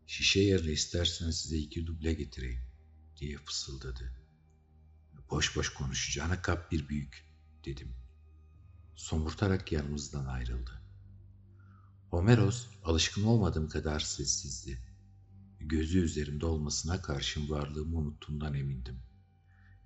Şişe 0.07 0.39
yerine 0.39 0.71
isterseniz 0.71 1.37
size 1.41 1.57
iki 1.57 1.87
duble 1.87 2.13
getireyim.'' 2.13 2.69
diye 3.17 3.37
fısıldadı. 3.37 4.11
''Boş 5.29 5.55
boş 5.55 5.69
konuşacağına 5.69 6.41
kap 6.41 6.71
bir 6.71 6.89
büyük.'' 6.89 7.25
dedim. 7.65 7.95
Somurtarak 8.95 9.71
yanımızdan 9.71 10.25
ayrıldı. 10.25 10.81
Homeros 12.09 12.67
alışkın 12.83 13.23
olmadığım 13.23 13.69
kadar 13.69 13.99
sessizdi. 13.99 14.94
Gözü 15.67 15.99
üzerimde 15.99 16.45
olmasına 16.45 17.01
karşın 17.01 17.49
varlığımı 17.49 17.97
unuttuğundan 17.97 18.53
emindim. 18.53 18.99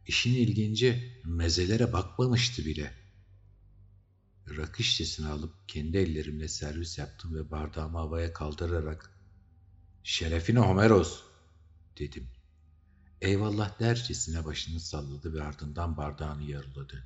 İşin 0.07 0.35
ilginci 0.35 1.21
mezelere 1.25 1.93
bakmamıştı 1.93 2.65
bile. 2.65 2.93
Rakı 4.57 4.83
şişesini 4.83 5.27
alıp 5.27 5.53
kendi 5.67 5.97
ellerimle 5.97 6.47
servis 6.47 6.97
yaptım 6.97 7.35
ve 7.35 7.51
bardağımı 7.51 7.97
havaya 7.97 8.33
kaldırarak 8.33 9.11
''Şerefine 10.03 10.59
Homeros!'' 10.59 11.23
dedim. 11.99 12.27
Eyvallah 13.21 13.79
dercesine 13.79 14.45
başını 14.45 14.79
salladı 14.79 15.33
ve 15.33 15.43
ardından 15.43 15.97
bardağını 15.97 16.43
yarıladı. 16.43 17.03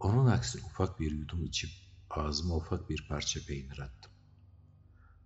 Onun 0.00 0.26
aksine 0.26 0.62
ufak 0.62 1.00
bir 1.00 1.10
yudum 1.10 1.44
içip 1.44 1.70
ağzıma 2.10 2.56
ufak 2.56 2.90
bir 2.90 3.08
parça 3.08 3.40
peynir 3.46 3.78
attım. 3.78 4.12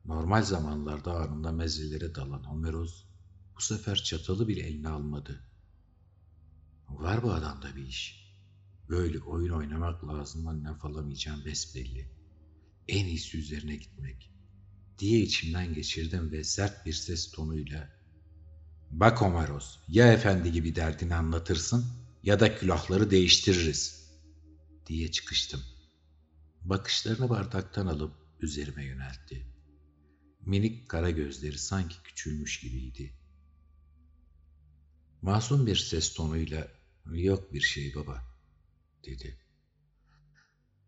Normal 0.04 0.42
zamanlarda 0.42 1.12
anında 1.12 1.52
mezelere 1.52 2.14
dalan 2.14 2.44
Homeros 2.44 3.04
bu 3.56 3.60
sefer 3.60 3.96
çatalı 3.96 4.48
bile 4.48 4.60
eline 4.60 4.88
almadı. 4.88 5.44
Var 6.88 7.22
bu 7.22 7.32
adamda 7.32 7.76
bir 7.76 7.86
iş. 7.86 8.22
Böyle 8.88 9.20
oyun 9.20 9.52
oynamak 9.52 10.08
lazımdan 10.08 10.64
laf 10.64 10.84
alamayacağım 10.84 11.44
besbelli. 11.44 12.10
En 12.88 13.06
iyisi 13.06 13.38
üzerine 13.38 13.76
gitmek. 13.76 14.30
Diye 14.98 15.20
içimden 15.20 15.74
geçirdim 15.74 16.32
ve 16.32 16.44
sert 16.44 16.86
bir 16.86 16.92
ses 16.92 17.30
tonuyla 17.30 17.88
Bak 18.90 19.20
Homeros, 19.20 19.78
ya 19.88 20.12
efendi 20.12 20.52
gibi 20.52 20.74
derdini 20.74 21.14
anlatırsın 21.14 21.86
ya 22.22 22.40
da 22.40 22.56
külahları 22.56 23.10
değiştiririz 23.10 24.10
diye 24.86 25.10
çıkıştım. 25.10 25.60
Bakışlarını 26.62 27.30
bardaktan 27.30 27.86
alıp 27.86 28.12
üzerime 28.40 28.84
yöneltti. 28.84 29.51
Minik 30.46 30.88
kara 30.88 31.10
gözleri 31.10 31.58
sanki 31.58 32.02
küçülmüş 32.02 32.60
gibiydi. 32.60 33.14
Masum 35.22 35.66
bir 35.66 35.76
ses 35.76 36.14
tonuyla 36.14 36.68
yok 37.12 37.52
bir 37.52 37.60
şey 37.60 37.94
baba 37.94 38.22
dedi. 39.04 39.38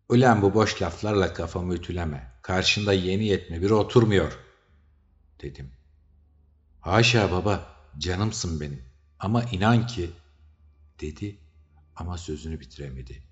Ulan 0.08 0.42
bu 0.42 0.54
boş 0.54 0.82
laflarla 0.82 1.34
kafamı 1.34 1.74
ütüleme. 1.74 2.34
Karşında 2.42 2.92
yeni 2.92 3.24
yetme 3.24 3.62
biri 3.62 3.74
oturmuyor 3.74 4.38
dedim. 5.42 5.72
Haşa 6.80 7.30
baba 7.32 7.76
canımsın 7.98 8.60
benim 8.60 8.84
ama 9.18 9.44
inan 9.44 9.86
ki 9.86 10.10
dedi 11.00 11.38
ama 11.96 12.18
sözünü 12.18 12.60
bitiremedi. 12.60 13.22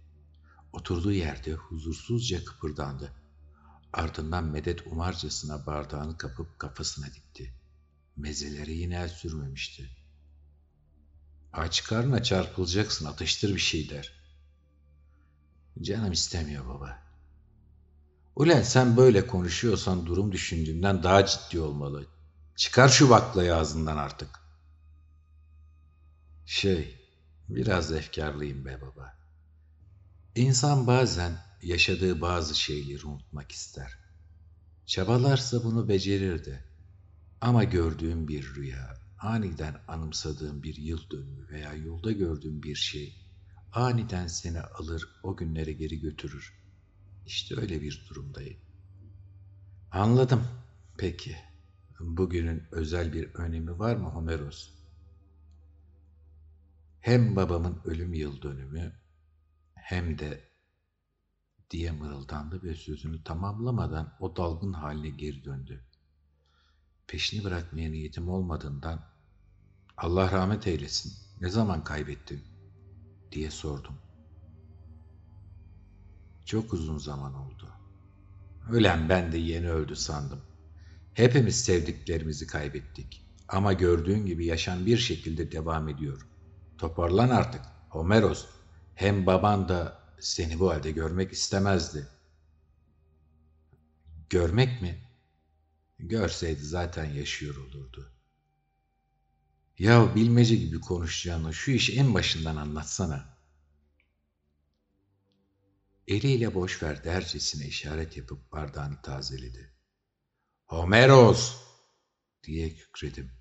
Oturduğu 0.73 1.12
yerde 1.12 1.52
huzursuzca 1.52 2.45
kıpırdandı. 2.45 3.22
Ardından 3.93 4.45
medet 4.45 4.87
umarcasına 4.87 5.67
bardağını 5.67 6.19
kapıp 6.19 6.59
kafasına 6.59 7.07
dikti. 7.07 7.55
Mezeleri 8.17 8.73
yine 8.73 8.97
el 8.97 9.09
sürmemişti. 9.09 9.91
Aç 11.52 11.85
karnına 11.85 12.23
çarpılacaksın 12.23 13.07
atıştır 13.07 13.55
bir 13.55 13.61
şey 13.61 13.91
der. 13.91 14.13
Canım 15.83 16.13
istemiyor 16.13 16.69
baba. 16.69 17.02
Ulen 18.37 18.63
sen 18.63 18.97
böyle 18.97 19.26
konuşuyorsan 19.26 20.07
durum 20.07 20.33
düşündüğünden 20.33 21.02
daha 21.02 21.26
ciddi 21.26 21.61
olmalı. 21.61 22.07
Çıkar 22.57 22.89
şu 22.89 23.11
baklayı 23.11 23.57
ağzından 23.57 23.97
artık. 23.97 24.28
Şey, 26.47 26.99
biraz 27.49 27.93
efkarlıyım 27.93 28.65
be 28.65 28.81
baba. 28.81 29.15
İnsan 30.35 30.87
bazen 30.87 31.51
yaşadığı 31.63 32.21
bazı 32.21 32.61
şeyleri 32.61 33.07
unutmak 33.07 33.53
ister. 33.53 33.99
Çabalarsa 34.87 35.65
bunu 35.65 35.89
becerir 35.89 36.49
Ama 37.41 37.65
gördüğüm 37.65 38.29
bir 38.29 38.55
rüya, 38.55 38.99
aniden 39.19 39.77
anımsadığım 39.89 40.63
bir 40.63 40.77
yıl 40.77 41.11
dönümü 41.11 41.49
veya 41.49 41.75
yolda 41.75 42.13
gördüğüm 42.13 42.63
bir 42.63 42.75
şey 42.75 43.15
aniden 43.73 44.27
seni 44.27 44.61
alır 44.61 45.09
o 45.23 45.37
günlere 45.37 45.73
geri 45.73 46.01
götürür. 46.01 46.53
İşte 47.27 47.61
öyle 47.61 47.83
bir 47.83 48.07
durumdayım. 48.09 48.59
Anladım. 49.91 50.45
Peki. 50.99 51.37
Bugünün 52.01 52.63
özel 52.71 53.13
bir 53.13 53.35
önemi 53.35 53.79
var 53.79 53.97
mı 53.97 54.09
Homeros? 54.09 54.71
Hem 57.01 57.37
babamın 57.37 57.81
ölüm 57.85 58.15
yıl 58.15 58.43
dönümü 58.43 58.93
hem 59.75 60.19
de 60.19 60.51
diye 61.73 61.91
mırıldandı 61.91 62.63
ve 62.63 62.75
sözünü 62.75 63.25
tamamlamadan 63.25 64.17
o 64.21 64.37
dalgın 64.37 64.73
haline 64.73 65.08
geri 65.08 65.45
döndü. 65.45 65.85
Peşini 67.06 67.45
bırakmaya 67.45 67.91
niyetim 67.91 68.28
olmadığından 68.28 69.06
Allah 69.97 70.32
rahmet 70.32 70.67
eylesin 70.67 71.13
ne 71.41 71.49
zaman 71.49 71.85
kaybettin 71.85 72.45
diye 73.32 73.50
sordum. 73.50 73.95
Çok 76.45 76.73
uzun 76.73 76.99
zaman 76.99 77.35
oldu. 77.35 77.69
Ölen 78.71 79.08
ben 79.08 79.32
de 79.32 79.39
yeni 79.39 79.71
öldü 79.71 79.97
sandım. 79.97 80.41
Hepimiz 81.15 81.65
sevdiklerimizi 81.65 82.47
kaybettik. 82.47 83.26
Ama 83.49 83.73
gördüğün 83.73 84.26
gibi 84.26 84.47
yaşam 84.47 84.87
bir 84.87 84.97
şekilde 84.97 85.52
devam 85.52 85.89
ediyor. 85.89 86.28
Toparlan 86.78 87.28
artık. 87.28 87.63
Homeros, 87.89 88.47
hem 88.95 89.26
baban 89.26 89.69
da 89.69 90.01
seni 90.23 90.61
bu 90.61 90.71
halde 90.71 90.91
görmek 90.91 91.32
istemezdi. 91.32 92.08
Görmek 94.30 94.82
mi? 94.82 95.00
Görseydi 95.99 96.63
zaten 96.63 97.04
yaşıyor 97.04 97.56
olurdu. 97.56 98.13
Ya 99.78 100.15
bilmece 100.15 100.56
gibi 100.56 100.80
konuşacağını 100.80 101.54
şu 101.54 101.71
işi 101.71 101.99
en 101.99 102.15
başından 102.15 102.56
anlatsana. 102.56 103.39
Eliyle 106.08 106.54
boş 106.54 106.82
ver 106.82 107.04
dercesine 107.04 107.67
işaret 107.67 108.17
yapıp 108.17 108.52
bardağını 108.52 109.02
tazeledi. 109.02 109.75
Homeros 110.65 111.56
diye 112.43 112.75
kükredim. 112.75 113.32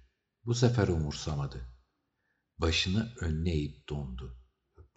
Bu 0.46 0.56
sefer 0.56 0.88
umursamadı. 0.88 1.68
Başını 2.58 3.14
önüne 3.22 3.52
eğip 3.52 3.90
dondu. 3.90 4.38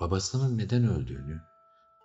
Babasının 0.00 0.58
neden 0.58 0.84
öldüğünü, 0.84 1.42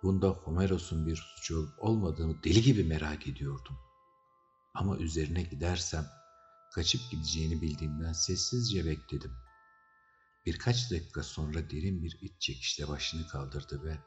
bunda 0.02 0.28
Homeros'un 0.28 1.06
bir 1.06 1.16
suçu 1.16 1.74
olmadığını 1.78 2.42
deli 2.44 2.62
gibi 2.62 2.84
merak 2.84 3.26
ediyordum. 3.26 3.78
Ama 4.74 4.96
üzerine 4.96 5.42
gidersem 5.42 6.06
kaçıp 6.74 7.00
gideceğini 7.10 7.62
bildiğimden 7.62 8.12
sessizce 8.12 8.84
bekledim. 8.84 9.32
Birkaç 10.46 10.90
dakika 10.90 11.22
sonra 11.22 11.70
derin 11.70 12.02
bir 12.02 12.18
iç 12.20 12.32
çekişle 12.40 12.88
başını 12.88 13.26
kaldırdı 13.26 13.84
ve 13.84 13.98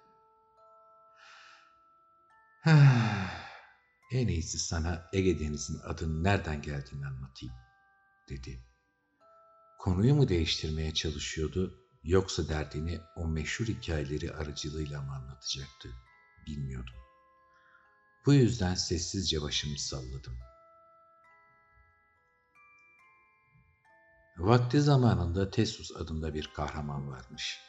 en 4.11 4.27
iyisi 4.27 4.59
sana 4.59 5.09
Ege 5.13 5.39
Denizi'nin 5.39 5.79
adının 5.79 6.23
nereden 6.23 6.61
geldiğini 6.61 7.05
anlatayım, 7.07 7.55
dedi. 8.29 8.65
Konuyu 9.79 10.15
mu 10.15 10.29
değiştirmeye 10.29 10.93
çalışıyordu 10.93 11.82
yoksa 12.03 12.49
derdini 12.49 13.01
o 13.15 13.27
meşhur 13.27 13.65
hikayeleri 13.65 14.33
aracılığıyla 14.33 15.01
mı 15.01 15.11
anlatacaktı 15.15 15.89
bilmiyordum. 16.47 16.95
Bu 18.25 18.33
yüzden 18.33 18.75
sessizce 18.75 19.41
başımı 19.41 19.77
salladım. 19.77 20.37
Vakti 24.37 24.81
zamanında 24.81 25.51
Tessus 25.51 25.95
adında 25.95 26.33
bir 26.33 26.51
kahraman 26.53 27.09
varmış. 27.09 27.59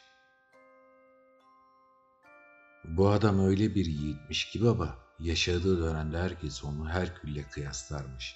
Bu 2.83 3.09
adam 3.09 3.39
öyle 3.39 3.75
bir 3.75 3.85
yiğitmiş 3.85 4.49
ki 4.51 4.63
baba, 4.63 4.99
yaşadığı 5.19 5.83
dönemde 5.83 6.17
herkes 6.17 6.63
onu 6.63 6.89
Herkül'le 6.89 7.49
kıyaslarmış. 7.51 8.35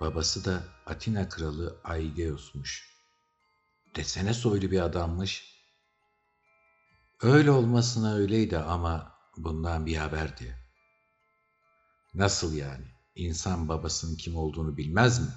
Babası 0.00 0.44
da 0.44 0.62
Atina 0.86 1.28
kralı 1.28 1.80
Aigeus'muş. 1.84 2.95
Desene 3.96 4.34
soylu 4.34 4.70
bir 4.70 4.80
adammış. 4.80 5.56
Öyle 7.22 7.50
olmasına 7.50 8.14
öyleydi 8.14 8.58
ama 8.58 9.18
bundan 9.36 9.86
bir 9.86 9.96
haberdi. 9.96 10.56
Nasıl 12.14 12.54
yani? 12.54 12.84
İnsan 13.14 13.68
babasının 13.68 14.16
kim 14.16 14.36
olduğunu 14.36 14.76
bilmez 14.76 15.20
mi? 15.20 15.34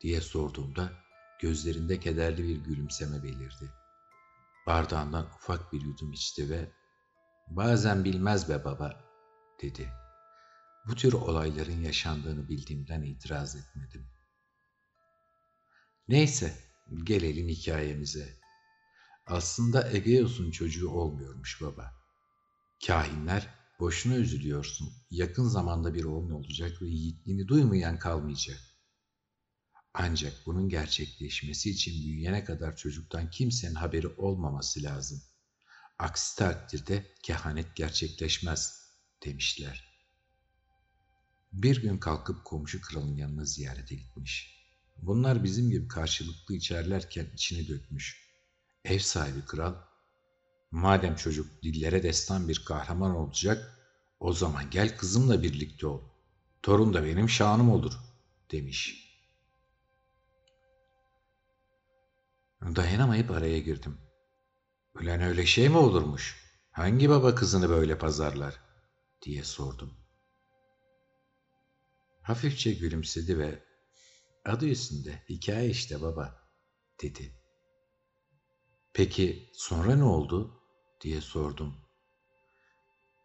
diye 0.00 0.20
sorduğumda 0.20 0.92
gözlerinde 1.40 2.00
kederli 2.00 2.44
bir 2.48 2.56
gülümseme 2.56 3.22
belirdi. 3.22 3.70
Bardağından 4.66 5.26
ufak 5.26 5.72
bir 5.72 5.80
yudum 5.80 6.12
içti 6.12 6.50
ve 6.50 6.72
bazen 7.46 8.04
bilmez 8.04 8.48
be 8.48 8.64
baba 8.64 9.00
dedi. 9.62 9.92
Bu 10.86 10.94
tür 10.94 11.12
olayların 11.12 11.80
yaşandığını 11.80 12.48
bildiğimden 12.48 13.02
itiraz 13.02 13.56
etmedim. 13.56 14.10
Neyse 16.08 16.67
gelelim 17.04 17.48
hikayemize. 17.48 18.38
Aslında 19.26 19.92
Egeos'un 19.92 20.50
çocuğu 20.50 20.88
olmuyormuş 20.90 21.62
baba. 21.62 21.94
Kahinler 22.86 23.54
boşuna 23.80 24.16
üzülüyorsun. 24.16 24.92
Yakın 25.10 25.48
zamanda 25.48 25.94
bir 25.94 26.04
oğlun 26.04 26.30
olacak 26.30 26.82
ve 26.82 26.86
yiğitliğini 26.86 27.48
duymayan 27.48 27.98
kalmayacak. 27.98 28.60
Ancak 29.94 30.32
bunun 30.46 30.68
gerçekleşmesi 30.68 31.70
için 31.70 32.04
büyüyene 32.04 32.44
kadar 32.44 32.76
çocuktan 32.76 33.30
kimsenin 33.30 33.74
haberi 33.74 34.08
olmaması 34.08 34.82
lazım. 34.82 35.22
Aksi 35.98 36.36
takdirde 36.36 37.14
kehanet 37.22 37.76
gerçekleşmez 37.76 38.88
demişler. 39.24 39.88
Bir 41.52 41.82
gün 41.82 41.98
kalkıp 41.98 42.44
komşu 42.44 42.80
kralın 42.80 43.16
yanına 43.16 43.44
ziyarete 43.44 43.94
gitmiş. 43.94 44.57
Bunlar 44.98 45.44
bizim 45.44 45.70
gibi 45.70 45.88
karşılıklı 45.88 46.54
içerlerken 46.54 47.26
içini 47.34 47.68
dökmüş. 47.68 48.28
Ev 48.84 48.98
sahibi 48.98 49.44
kral, 49.44 49.74
madem 50.70 51.16
çocuk 51.16 51.62
dillere 51.62 52.02
destan 52.02 52.48
bir 52.48 52.64
kahraman 52.64 53.16
olacak, 53.16 53.78
o 54.20 54.32
zaman 54.32 54.70
gel 54.70 54.96
kızımla 54.96 55.42
birlikte 55.42 55.86
ol. 55.86 56.02
Torun 56.62 56.94
da 56.94 57.04
benim 57.04 57.28
şanım 57.28 57.70
olur, 57.70 57.92
demiş.'' 58.50 59.08
Dayanamayıp 62.62 63.30
araya 63.30 63.58
girdim. 63.58 63.98
Ulan 64.94 65.20
öyle 65.20 65.46
şey 65.46 65.68
mi 65.68 65.76
olurmuş? 65.76 66.36
Hangi 66.70 67.08
baba 67.08 67.34
kızını 67.34 67.68
böyle 67.68 67.98
pazarlar? 67.98 68.60
diye 69.22 69.44
sordum. 69.44 69.94
Hafifçe 72.22 72.72
gülümsedi 72.72 73.38
ve 73.38 73.62
adı 74.48 74.66
üstünde 74.66 75.22
hikaye 75.28 75.70
işte 75.70 76.02
baba 76.02 76.50
dedi. 77.02 77.34
Peki 78.92 79.50
sonra 79.54 79.96
ne 79.96 80.04
oldu? 80.04 80.54
diye 81.00 81.20
sordum. 81.20 81.74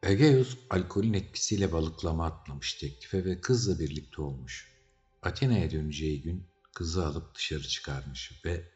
Egeus 0.04 0.58
alkolün 0.70 1.14
etkisiyle 1.14 1.72
balıklama 1.72 2.26
atlamış 2.26 2.74
teklife 2.74 3.26
ve 3.26 3.42
kızla 3.42 3.80
birlikte 3.80 4.22
olmuş. 4.22 4.74
Atina'ya 5.22 5.72
döneceği 5.72 6.22
gün 6.22 6.48
kızı 6.74 7.06
alıp 7.06 7.36
dışarı 7.36 7.68
çıkarmış 7.68 8.42
ve 8.46 8.74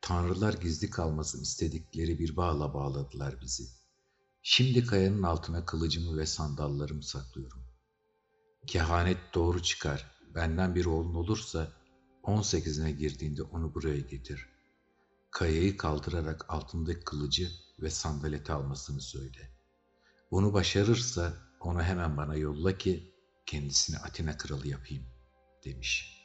Tanrılar 0.00 0.54
gizli 0.54 0.90
kalmasın 0.90 1.42
istedikleri 1.42 2.18
bir 2.18 2.36
bağla 2.36 2.74
bağladılar 2.74 3.40
bizi. 3.40 3.64
Şimdi 4.42 4.86
kayanın 4.86 5.22
altına 5.22 5.64
kılıcımı 5.64 6.18
ve 6.18 6.26
sandallarımı 6.26 7.02
saklıyorum. 7.02 7.64
Kehanet 8.66 9.18
doğru 9.34 9.62
çıkar. 9.62 10.19
Benden 10.34 10.74
bir 10.74 10.86
oğlun 10.86 11.14
olursa 11.14 11.72
18'ine 12.22 12.90
girdiğinde 12.90 13.42
onu 13.42 13.74
buraya 13.74 14.00
getir. 14.00 14.46
Kayayı 15.30 15.76
kaldırarak 15.76 16.44
altındaki 16.48 17.00
kılıcı 17.00 17.48
ve 17.82 17.90
sandaleti 17.90 18.52
almasını 18.52 19.00
söyle. 19.00 19.50
Bunu 20.30 20.52
başarırsa 20.52 21.34
onu 21.60 21.82
hemen 21.82 22.16
bana 22.16 22.34
yolla 22.34 22.78
ki 22.78 23.14
kendisini 23.46 23.98
Atina 23.98 24.36
kralı 24.36 24.68
yapayım 24.68 25.04
demiş. 25.64 26.20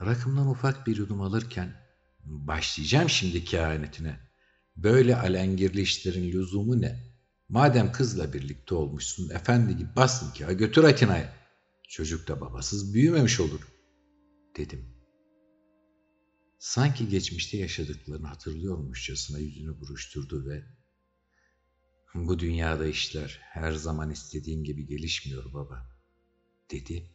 Rakımdan 0.00 0.46
ufak 0.46 0.86
bir 0.86 0.96
yudum 0.96 1.20
alırken 1.20 1.84
Başlayacağım 2.24 3.10
şimdi 3.10 3.44
kehanetine. 3.44 4.20
Böyle 4.76 5.16
alengirli 5.16 5.80
işlerin 5.80 6.32
lüzumu 6.32 6.80
ne? 6.80 7.04
Madem 7.48 7.92
kızla 7.92 8.32
birlikte 8.32 8.74
olmuşsun, 8.74 9.30
efendi 9.30 9.76
gibi 9.76 9.96
bas 9.96 10.22
nikahı 10.22 10.52
götür 10.52 10.84
Atina'ya. 10.84 11.43
Çocuk 11.88 12.28
da 12.28 12.40
babasız 12.40 12.94
büyümemiş 12.94 13.40
olur, 13.40 13.68
dedim. 14.56 14.94
Sanki 16.58 17.08
geçmişte 17.08 17.56
yaşadıklarını 17.56 18.26
hatırlıyormuşçasına 18.26 19.38
yüzünü 19.38 19.80
buruşturdu 19.80 20.46
ve 20.46 20.64
''Bu 22.14 22.38
dünyada 22.38 22.86
işler 22.86 23.40
her 23.42 23.72
zaman 23.72 24.10
istediğim 24.10 24.64
gibi 24.64 24.86
gelişmiyor 24.86 25.52
baba.'' 25.52 25.94
dedi 26.70 27.14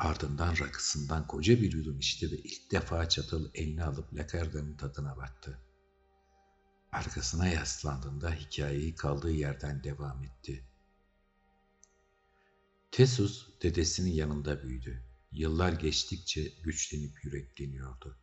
Ardından 0.00 0.58
rakısından 0.58 1.26
koca 1.26 1.60
bir 1.60 1.72
yudum 1.72 1.98
içti 1.98 2.32
ve 2.32 2.36
ilk 2.36 2.72
defa 2.72 3.08
çatalı 3.08 3.50
eline 3.54 3.84
alıp 3.84 4.14
lakardanın 4.14 4.76
tadına 4.76 5.16
baktı. 5.16 5.58
Arkasına 6.92 7.48
yaslandığında 7.48 8.32
hikayeyi 8.32 8.94
kaldığı 8.94 9.30
yerden 9.30 9.84
devam 9.84 10.24
etti. 10.24 10.69
Tesus 12.90 13.48
dedesinin 13.62 14.12
yanında 14.12 14.62
büyüdü. 14.62 15.02
Yıllar 15.32 15.72
geçtikçe 15.72 16.52
güçlenip 16.62 17.24
yürekleniyordu. 17.24 18.18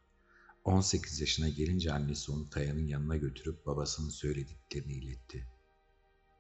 18 0.63 1.21
yaşına 1.21 1.49
gelince 1.49 1.93
annesi 1.93 2.31
onu 2.31 2.49
kayanın 2.49 2.87
yanına 2.87 3.17
götürüp 3.17 3.65
babasının 3.65 4.09
söylediklerini 4.09 4.93
iletti. 4.93 5.47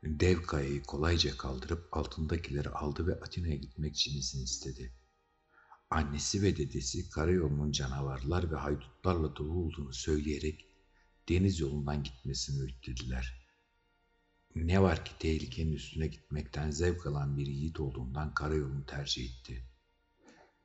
Dev 0.03 0.41
kayayı 0.41 0.83
kolayca 0.83 1.37
kaldırıp 1.37 1.87
altındakileri 1.91 2.69
aldı 2.69 3.07
ve 3.07 3.21
Atina'ya 3.21 3.55
gitmek 3.55 3.95
için 3.95 4.17
izin 4.17 4.43
istedi. 4.43 4.93
Annesi 5.89 6.41
ve 6.41 6.57
dedesi 6.57 7.09
karayolunun 7.09 7.71
canavarlar 7.71 8.51
ve 8.51 8.55
haydutlarla 8.55 9.35
dolu 9.35 9.53
olduğunu 9.53 9.93
söyleyerek 9.93 10.65
deniz 11.29 11.59
yolundan 11.59 12.03
gitmesini 12.03 12.61
öğütlediler. 12.61 13.36
Ne 14.65 14.81
var 14.81 15.05
ki 15.05 15.11
tehlikenin 15.19 15.73
üstüne 15.73 16.07
gitmekten 16.07 16.71
zevk 16.71 17.05
alan 17.05 17.37
bir 17.37 17.47
yiğit 17.47 17.79
olduğundan 17.79 18.33
karayolunu 18.33 18.85
tercih 18.85 19.25
etti. 19.25 19.63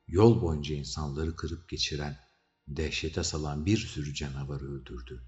Yol 0.07 0.41
boyunca 0.41 0.75
insanları 0.75 1.35
kırıp 1.35 1.69
geçiren, 1.69 2.17
dehşete 2.67 3.23
salan 3.23 3.65
bir 3.65 3.77
sürü 3.77 4.13
canavarı 4.13 4.65
öldürdü. 4.65 5.23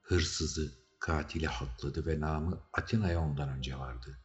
Hırsızı, 0.00 0.72
katili 0.98 1.46
hakladı 1.46 2.06
ve 2.06 2.20
namı 2.20 2.62
Atina'ya 2.72 3.20
ondan 3.20 3.48
önce 3.48 3.78
vardı. 3.78 4.18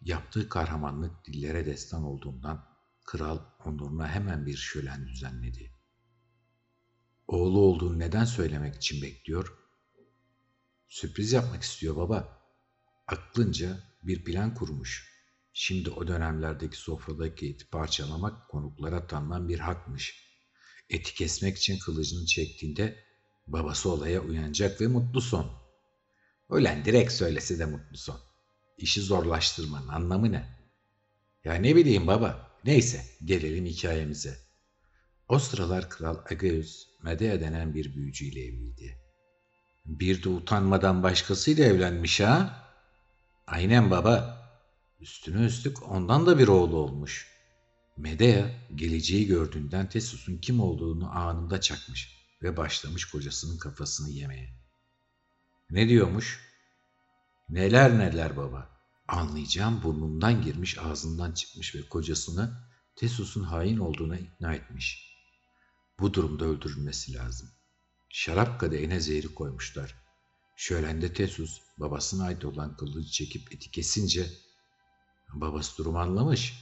Yaptığı 0.00 0.48
kahramanlık 0.48 1.24
dillere 1.26 1.66
destan 1.66 2.04
olduğundan 2.04 2.72
Kral 3.04 3.38
onuruna 3.64 4.08
hemen 4.08 4.46
bir 4.46 4.56
şölen 4.56 5.08
düzenledi. 5.08 5.72
Oğlu 7.28 7.60
olduğunu 7.60 7.98
neden 7.98 8.24
söylemek 8.24 8.74
için 8.74 9.02
bekliyor? 9.02 9.58
Sürpriz 10.88 11.32
yapmak 11.32 11.62
istiyor 11.62 11.96
baba. 11.96 12.41
Aklınca 13.06 13.78
bir 14.02 14.24
plan 14.24 14.54
kurmuş. 14.54 15.12
Şimdi 15.52 15.90
o 15.90 16.06
dönemlerdeki 16.06 16.76
sofradaki 16.76 17.48
eti 17.48 17.70
parçalamak 17.70 18.48
konuklara 18.48 19.06
tanınan 19.06 19.48
bir 19.48 19.58
hakmış. 19.58 20.32
Eti 20.90 21.14
kesmek 21.14 21.58
için 21.58 21.78
kılıcını 21.78 22.26
çektiğinde 22.26 23.04
babası 23.46 23.90
olaya 23.90 24.20
uyanacak 24.20 24.80
ve 24.80 24.86
mutlu 24.86 25.20
son. 25.20 25.52
Ölen 26.50 26.84
direkt 26.84 27.12
söylese 27.12 27.58
de 27.58 27.66
mutlu 27.66 27.96
son. 27.96 28.20
İşi 28.78 29.00
zorlaştırmanın 29.00 29.88
anlamı 29.88 30.32
ne? 30.32 30.58
Ya 31.44 31.54
ne 31.54 31.76
bileyim 31.76 32.06
baba, 32.06 32.52
Neyse 32.64 33.04
gelelim 33.24 33.66
hikayemize. 33.66 34.38
O 35.28 35.38
sıralar 35.38 35.90
Kral 35.90 36.16
Ageus 36.30 36.86
Medea 37.02 37.40
denen 37.40 37.74
bir 37.74 37.94
büyücüyle 37.94 38.44
evliydi. 38.44 38.98
Bir 39.84 40.22
de 40.22 40.28
utanmadan 40.28 41.02
başkasıyla 41.02 41.64
evlenmiş 41.64 42.20
ha? 42.20 42.62
Aynen 43.46 43.90
baba. 43.90 44.42
Üstüne 45.00 45.44
üstlük 45.44 45.90
ondan 45.90 46.26
da 46.26 46.38
bir 46.38 46.48
oğlu 46.48 46.76
olmuş. 46.76 47.32
Medea 47.96 48.50
geleceği 48.74 49.26
gördüğünden 49.26 49.88
Tesus'un 49.88 50.38
kim 50.38 50.60
olduğunu 50.60 51.18
anında 51.18 51.60
çakmış 51.60 52.16
ve 52.42 52.56
başlamış 52.56 53.04
kocasının 53.04 53.58
kafasını 53.58 54.10
yemeye. 54.10 54.54
Ne 55.70 55.88
diyormuş? 55.88 56.40
Neler 57.48 57.98
neler 57.98 58.36
baba. 58.36 58.70
Anlayacağım 59.08 59.82
burnundan 59.82 60.42
girmiş 60.42 60.78
ağzından 60.78 61.32
çıkmış 61.32 61.74
ve 61.74 61.88
kocasını 61.88 62.66
Tesus'un 62.96 63.42
hain 63.42 63.78
olduğuna 63.78 64.18
ikna 64.18 64.54
etmiş. 64.54 65.16
Bu 66.00 66.14
durumda 66.14 66.44
öldürülmesi 66.44 67.14
lazım. 67.14 67.50
Şarap 68.08 68.60
kadehine 68.60 69.00
zehri 69.00 69.34
koymuşlar. 69.34 70.01
Şölende 70.56 71.12
Tesus 71.12 71.60
babasına 71.76 72.24
ait 72.24 72.44
olan 72.44 72.76
kılıcı 72.76 73.10
çekip 73.10 73.54
eti 73.54 73.70
kesince 73.70 74.26
babası 75.32 75.78
durum 75.78 75.96
anlamış. 75.96 76.54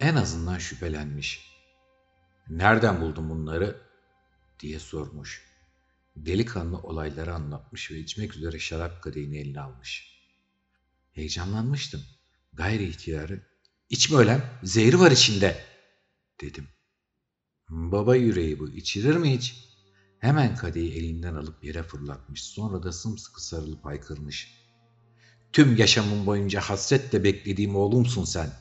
En 0.00 0.14
azından 0.16 0.58
şüphelenmiş. 0.58 1.50
Nereden 2.48 3.00
buldun 3.00 3.30
bunları? 3.30 3.86
diye 4.60 4.78
sormuş. 4.78 5.46
Delikanlı 6.16 6.78
olayları 6.78 7.34
anlatmış 7.34 7.90
ve 7.90 7.98
içmek 7.98 8.36
üzere 8.36 8.58
şarap 8.58 9.02
kadehini 9.02 9.38
eline 9.38 9.60
almış. 9.60 10.20
Heyecanlanmıştım. 11.12 12.02
Gayri 12.52 12.84
ihtiyarı 12.88 13.56
İçme 13.90 14.16
ölen, 14.16 14.58
zehir 14.62 14.94
var 14.94 15.10
içinde, 15.10 15.64
dedim. 16.40 16.68
Baba 17.68 18.16
yüreği 18.16 18.58
bu, 18.58 18.68
içirir 18.68 19.16
mi 19.16 19.36
hiç? 19.36 19.65
Hemen 20.18 20.56
kadeyi 20.56 20.92
elinden 20.92 21.34
alıp 21.34 21.64
yere 21.64 21.82
fırlatmış, 21.82 22.44
sonra 22.44 22.82
da 22.82 22.92
sımsıkı 22.92 23.44
sarılıp 23.44 23.84
haykırmış. 23.84 24.66
Tüm 25.52 25.76
yaşamım 25.76 26.26
boyunca 26.26 26.60
hasretle 26.60 27.24
beklediğim 27.24 27.76
oğlumsun 27.76 28.24
sen. 28.24 28.52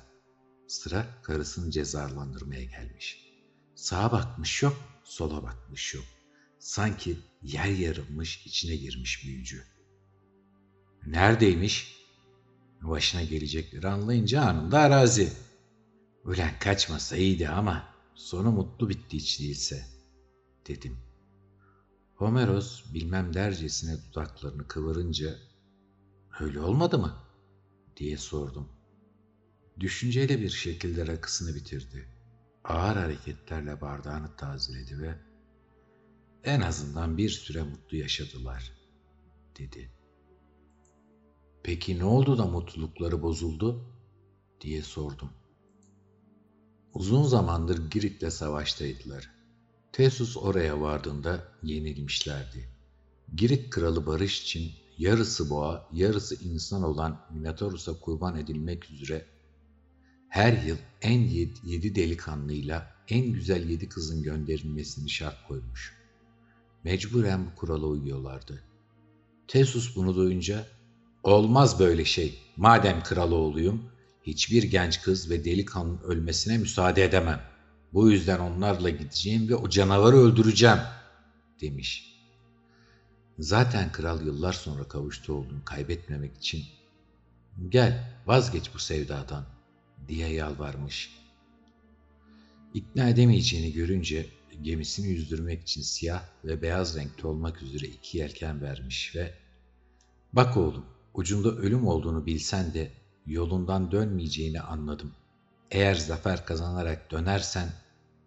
Sıra 0.67 1.05
karısını 1.23 1.71
cezalandırmaya 1.71 2.63
gelmiş. 2.63 3.25
Sağa 3.75 4.11
bakmış 4.11 4.63
yok, 4.63 4.77
sola 5.03 5.43
bakmış 5.43 5.93
yok. 5.93 6.05
Sanki 6.59 7.17
yer 7.43 7.65
yarılmış, 7.65 8.45
içine 8.45 8.75
girmiş 8.75 9.25
büyücü. 9.25 9.63
Neredeymiş? 11.05 11.95
Başına 12.81 13.23
gelecekleri 13.23 13.87
anlayınca 13.87 14.41
anında 14.41 14.79
arazi. 14.79 15.33
Ölen 16.25 16.59
kaçmasa 16.59 17.17
iyiydi 17.17 17.49
ama 17.49 17.87
sonu 18.15 18.51
mutlu 18.51 18.89
bitti 18.89 19.17
hiç 19.17 19.39
değilse, 19.39 19.85
dedim. 20.67 21.04
Homeros 22.15 22.93
bilmem 22.93 23.33
dercesine 23.33 23.97
dudaklarını 24.09 24.67
kıvırınca 24.67 25.35
öyle 26.39 26.59
olmadı 26.59 26.97
mı? 26.97 27.13
diye 27.97 28.17
sordum. 28.17 28.69
Düşünceyle 29.79 30.41
bir 30.41 30.49
şekilde 30.49 31.07
rakısını 31.07 31.55
bitirdi. 31.55 32.09
Ağır 32.63 32.95
hareketlerle 32.95 33.81
bardağını 33.81 34.35
tazeledi 34.35 35.01
ve 35.01 35.15
en 36.43 36.61
azından 36.61 37.17
bir 37.17 37.29
süre 37.29 37.63
mutlu 37.63 37.97
yaşadılar, 37.97 38.71
dedi. 39.59 39.91
Peki 41.63 41.99
ne 41.99 42.05
oldu 42.05 42.37
da 42.37 42.45
mutlulukları 42.45 43.21
bozuldu? 43.21 43.85
diye 44.61 44.81
sordum. 44.81 45.29
Uzun 46.93 47.23
zamandır 47.23 47.89
Girit'le 47.89 48.29
savaştaydılar. 48.29 49.34
Tesus 49.95 50.37
oraya 50.37 50.81
vardığında 50.81 51.47
yenilmişlerdi. 51.63 52.69
Girit 53.35 53.69
kralı 53.69 54.05
barış 54.05 54.41
için 54.41 54.71
yarısı 54.97 55.49
boğa, 55.49 55.89
yarısı 55.93 56.43
insan 56.43 56.83
olan 56.83 57.21
Minotaurus'a 57.33 57.99
kurban 57.99 58.37
edilmek 58.37 58.91
üzere 58.91 59.25
her 60.29 60.63
yıl 60.63 60.77
en 61.01 61.21
yedi 61.63 61.95
delikanlıyla 61.95 62.95
en 63.09 63.33
güzel 63.33 63.69
yedi 63.69 63.89
kızın 63.89 64.23
gönderilmesini 64.23 65.09
şart 65.09 65.47
koymuş. 65.47 65.93
Mecburen 66.83 67.45
bu 67.45 67.55
kurala 67.55 67.85
uyuyorlardı. 67.85 68.63
Tesus 69.47 69.95
bunu 69.95 70.15
duyunca 70.15 70.67
olmaz 71.23 71.79
böyle 71.79 72.05
şey. 72.05 72.39
Madem 72.57 73.03
kral 73.03 73.31
oğluyum 73.31 73.83
hiçbir 74.23 74.63
genç 74.63 75.01
kız 75.01 75.29
ve 75.29 75.45
delikanlının 75.45 75.99
ölmesine 75.99 76.57
müsaade 76.57 77.03
edemem. 77.03 77.54
Bu 77.93 78.11
yüzden 78.11 78.39
onlarla 78.39 78.89
gideceğim 78.89 79.49
ve 79.49 79.55
o 79.55 79.69
canavarı 79.69 80.15
öldüreceğim 80.15 80.79
demiş. 81.61 82.15
Zaten 83.39 83.91
kral 83.91 84.25
yıllar 84.25 84.53
sonra 84.53 84.83
kavuştu 84.83 85.33
olduğunu 85.33 85.65
kaybetmemek 85.65 86.37
için 86.37 86.63
gel 87.69 88.21
vazgeç 88.25 88.73
bu 88.73 88.79
sevdadan 88.79 89.45
diye 90.07 90.27
yalvarmış. 90.27 91.15
İkna 92.73 93.09
edemeyeceğini 93.09 93.73
görünce 93.73 94.25
gemisini 94.61 95.07
yüzdürmek 95.07 95.61
için 95.61 95.81
siyah 95.81 96.23
ve 96.45 96.61
beyaz 96.61 96.97
renkte 96.97 97.27
olmak 97.27 97.61
üzere 97.61 97.85
iki 97.87 98.17
yelken 98.17 98.61
vermiş 98.61 99.15
ve 99.15 99.33
''Bak 100.33 100.57
oğlum, 100.57 100.85
ucunda 101.13 101.49
ölüm 101.49 101.87
olduğunu 101.87 102.25
bilsen 102.25 102.73
de 102.73 102.91
yolundan 103.25 103.91
dönmeyeceğini 103.91 104.61
anladım. 104.61 105.13
Eğer 105.75 105.95
zafer 105.95 106.45
kazanarak 106.45 107.11
dönersen 107.11 107.69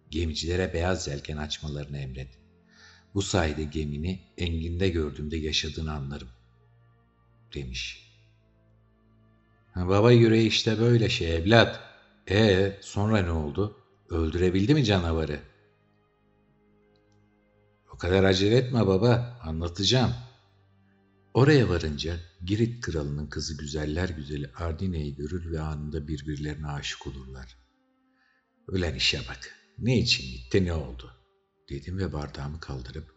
gemicilere 0.09 0.73
beyaz 0.73 1.07
yelken 1.07 1.37
açmalarını 1.37 1.97
emret. 1.97 2.29
Bu 3.13 3.21
sayede 3.21 3.63
gemini 3.63 4.19
enginde 4.37 4.89
gördüğümde 4.89 5.37
yaşadığını 5.37 5.93
anlarım.'' 5.93 6.39
demiş. 7.53 8.09
Baba 9.75 10.11
yüreği 10.11 10.47
işte 10.47 10.79
böyle 10.79 11.09
şey 11.09 11.35
evlat. 11.35 11.79
E 12.29 12.73
sonra 12.81 13.21
ne 13.21 13.31
oldu? 13.31 13.77
Öldürebildi 14.09 14.73
mi 14.73 14.85
canavarı? 14.85 15.39
O 17.93 17.97
kadar 17.97 18.23
acele 18.23 18.55
etme 18.57 18.87
baba, 18.87 19.39
anlatacağım. 19.43 20.13
Oraya 21.39 21.69
varınca 21.69 22.19
Girit 22.45 22.81
kralının 22.81 23.27
kızı 23.27 23.57
güzeller 23.57 24.09
güzeli 24.09 24.51
Ardine'yi 24.55 25.15
görür 25.15 25.51
ve 25.51 25.59
anında 25.59 26.07
birbirlerine 26.07 26.67
aşık 26.67 27.07
olurlar. 27.07 27.57
Ölen 28.67 28.95
işe 28.95 29.19
bak, 29.29 29.55
ne 29.77 29.99
için 29.99 30.23
gitti 30.23 30.65
ne 30.65 30.73
oldu? 30.73 31.13
Dedim 31.69 31.97
ve 31.97 32.13
bardağımı 32.13 32.59
kaldırıp, 32.59 33.15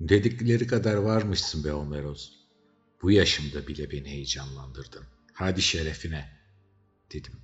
dedikleri 0.00 0.66
kadar 0.66 0.94
varmışsın 0.94 1.64
be 1.64 1.72
Omeros. 1.72 2.32
Bu 3.02 3.10
yaşımda 3.10 3.66
bile 3.66 3.90
beni 3.90 4.08
heyecanlandırdın. 4.08 5.04
Hadi 5.32 5.62
şerefine, 5.62 6.28
dedim. 7.12 7.34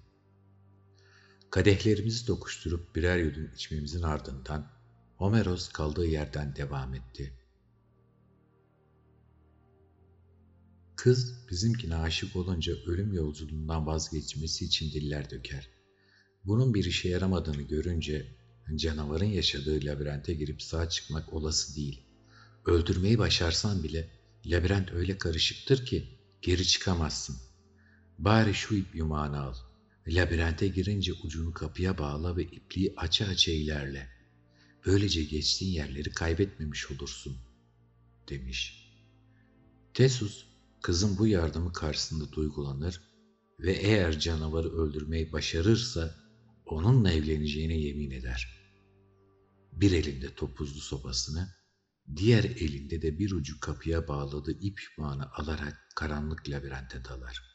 Kadehlerimizi 1.50 2.26
dokuşturup 2.26 2.96
birer 2.96 3.18
yudum 3.18 3.50
içmemizin 3.54 4.02
ardından 4.02 4.72
Homeros 5.16 5.68
kaldığı 5.68 6.06
yerden 6.06 6.56
devam 6.56 6.94
etti. 6.94 7.41
Kız 11.02 11.48
bizimkine 11.50 11.96
aşık 11.96 12.36
olunca 12.36 12.72
ölüm 12.86 13.12
yolculuğundan 13.12 13.86
vazgeçmesi 13.86 14.64
için 14.64 14.92
diller 14.92 15.30
döker. 15.30 15.68
Bunun 16.44 16.74
bir 16.74 16.84
işe 16.84 17.08
yaramadığını 17.08 17.62
görünce 17.62 18.36
canavarın 18.76 19.24
yaşadığı 19.24 19.84
labirente 19.84 20.34
girip 20.34 20.62
sağ 20.62 20.88
çıkmak 20.88 21.32
olası 21.32 21.76
değil. 21.76 22.02
Öldürmeyi 22.66 23.18
başarsan 23.18 23.82
bile 23.82 24.10
labirent 24.46 24.92
öyle 24.92 25.18
karışıktır 25.18 25.86
ki 25.86 26.18
geri 26.42 26.66
çıkamazsın. 26.66 27.36
Bari 28.18 28.54
şu 28.54 28.74
ip 28.74 28.94
yumağını 28.94 29.40
al. 29.40 29.54
Labirente 30.08 30.68
girince 30.68 31.12
ucunu 31.12 31.52
kapıya 31.52 31.98
bağla 31.98 32.36
ve 32.36 32.42
ipliği 32.42 32.94
aça 32.96 33.26
aça 33.26 33.52
ilerle. 33.52 34.08
Böylece 34.86 35.24
geçtiğin 35.24 35.72
yerleri 35.72 36.10
kaybetmemiş 36.10 36.90
olursun, 36.90 37.36
demiş. 38.28 38.92
Tesus, 39.94 40.51
kızın 40.82 41.18
bu 41.18 41.26
yardımı 41.26 41.72
karşısında 41.72 42.32
duygulanır 42.32 43.00
ve 43.60 43.72
eğer 43.72 44.18
canavarı 44.18 44.68
öldürmeyi 44.68 45.32
başarırsa 45.32 46.14
onunla 46.66 47.12
evleneceğine 47.12 47.78
yemin 47.78 48.10
eder. 48.10 48.48
Bir 49.72 49.92
elinde 49.92 50.34
topuzlu 50.34 50.80
sopasını, 50.80 51.48
diğer 52.16 52.44
elinde 52.44 53.02
de 53.02 53.18
bir 53.18 53.32
ucu 53.32 53.60
kapıya 53.60 54.08
bağladığı 54.08 54.52
ip 54.52 54.80
yumağını 54.98 55.32
alarak 55.32 55.78
karanlık 55.96 56.48
labirente 56.48 57.04
dalar.'' 57.04 57.52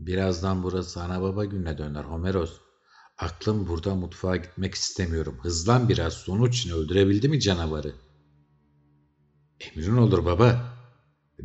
Birazdan 0.00 0.62
burası 0.62 1.02
ana 1.02 1.22
baba 1.22 1.44
gününe 1.44 1.78
döner 1.78 2.04
Homeros. 2.04 2.60
Aklım 3.18 3.68
burada 3.68 3.94
mutfağa 3.94 4.36
gitmek 4.36 4.74
istemiyorum. 4.74 5.38
Hızlan 5.42 5.88
biraz 5.88 6.12
sonuç 6.12 6.66
ne 6.66 6.72
öldürebildi 6.72 7.28
mi 7.28 7.40
canavarı? 7.40 7.94
Emrin 9.60 9.96
olur 9.96 10.24
baba. 10.24 10.78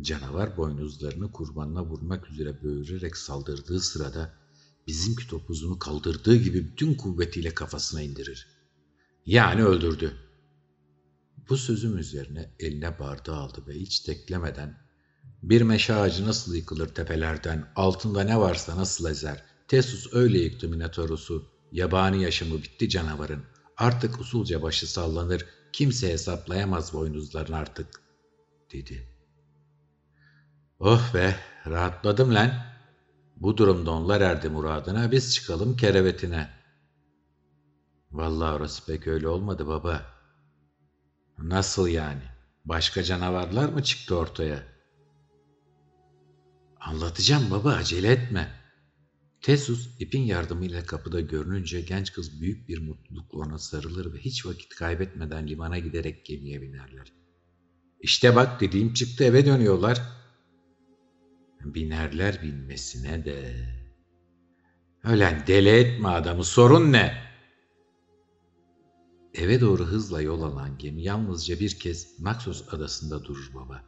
Canavar 0.00 0.56
boynuzlarını 0.56 1.32
kurbanına 1.32 1.84
vurmak 1.84 2.30
üzere 2.30 2.62
böğürerek 2.62 3.16
saldırdığı 3.16 3.80
sırada 3.80 4.34
bizimki 4.86 5.28
topuzunu 5.28 5.78
kaldırdığı 5.78 6.36
gibi 6.36 6.64
bütün 6.64 6.94
kuvvetiyle 6.94 7.54
kafasına 7.54 8.02
indirir. 8.02 8.46
Yani 9.26 9.64
öldürdü. 9.64 10.12
Bu 11.48 11.56
sözüm 11.56 11.98
üzerine 11.98 12.50
eline 12.60 12.98
bardağı 12.98 13.36
aldı 13.36 13.64
ve 13.68 13.74
hiç 13.74 14.00
teklemeden 14.00 14.78
bir 15.42 15.62
meşe 15.62 15.94
ağacı 15.94 16.26
nasıl 16.26 16.54
yıkılır 16.54 16.88
tepelerden, 16.88 17.72
altında 17.76 18.24
ne 18.24 18.38
varsa 18.38 18.76
nasıl 18.76 19.10
ezer. 19.10 19.44
Tesus 19.68 20.12
öyle 20.12 20.38
yıktı 20.38 20.68
Minotaurus'u. 20.68 21.48
Yabani 21.72 22.22
yaşamı 22.22 22.54
bitti 22.54 22.88
canavarın. 22.88 23.44
Artık 23.76 24.20
usulca 24.20 24.62
başı 24.62 24.92
sallanır, 24.92 25.46
kimse 25.72 26.12
hesaplayamaz 26.12 26.92
boynuzlarını 26.92 27.56
artık, 27.56 28.05
dedi. 28.72 29.08
Oh 30.78 31.14
be, 31.14 31.36
rahatladım 31.66 32.34
lan. 32.34 32.52
Bu 33.36 33.56
durumda 33.56 33.90
onlar 33.90 34.20
erdi 34.20 34.48
muradına, 34.48 35.12
biz 35.12 35.34
çıkalım 35.34 35.76
kerevetine. 35.76 36.50
Vallahi 38.10 38.54
orası 38.54 38.86
pek 38.86 39.06
öyle 39.06 39.28
olmadı 39.28 39.66
baba. 39.66 40.02
Nasıl 41.38 41.88
yani? 41.88 42.22
Başka 42.64 43.02
canavarlar 43.02 43.68
mı 43.68 43.82
çıktı 43.82 44.16
ortaya?'' 44.16 44.76
Anlatacağım 46.86 47.50
baba 47.50 47.72
acele 47.72 48.08
etme. 48.08 48.60
Tesus 49.40 49.88
ipin 49.98 50.22
yardımıyla 50.22 50.86
kapıda 50.86 51.20
görününce 51.20 51.80
genç 51.80 52.12
kız 52.12 52.40
büyük 52.40 52.68
bir 52.68 52.78
mutlulukla 52.78 53.38
ona 53.38 53.58
sarılır 53.58 54.14
ve 54.14 54.18
hiç 54.18 54.46
vakit 54.46 54.74
kaybetmeden 54.74 55.48
limana 55.48 55.78
giderek 55.78 56.26
gemiye 56.26 56.62
binerler. 56.62 57.12
İşte 58.06 58.36
bak 58.36 58.60
dediğim 58.60 58.94
çıktı 58.94 59.24
eve 59.24 59.46
dönüyorlar. 59.46 60.02
Binerler 61.60 62.42
binmesine 62.42 63.24
de 63.24 63.66
Ölen 65.04 65.44
deli 65.46 65.68
etme 65.68 66.08
adamı 66.08 66.44
sorun 66.44 66.92
ne? 66.92 67.22
Eve 69.34 69.60
doğru 69.60 69.84
hızla 69.84 70.20
yol 70.20 70.42
alan 70.42 70.78
gemi 70.78 71.02
yalnızca 71.02 71.60
bir 71.60 71.78
kez 71.78 72.20
Naxos 72.20 72.74
adasında 72.74 73.24
durur 73.24 73.54
baba. 73.54 73.84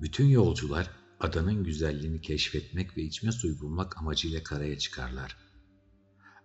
Bütün 0.00 0.26
yolcular 0.26 0.90
adanın 1.20 1.64
güzelliğini 1.64 2.20
keşfetmek 2.20 2.96
ve 2.96 3.02
içme 3.02 3.32
suyu 3.32 3.60
bulmak 3.60 3.98
amacıyla 3.98 4.42
karaya 4.42 4.78
çıkarlar. 4.78 5.36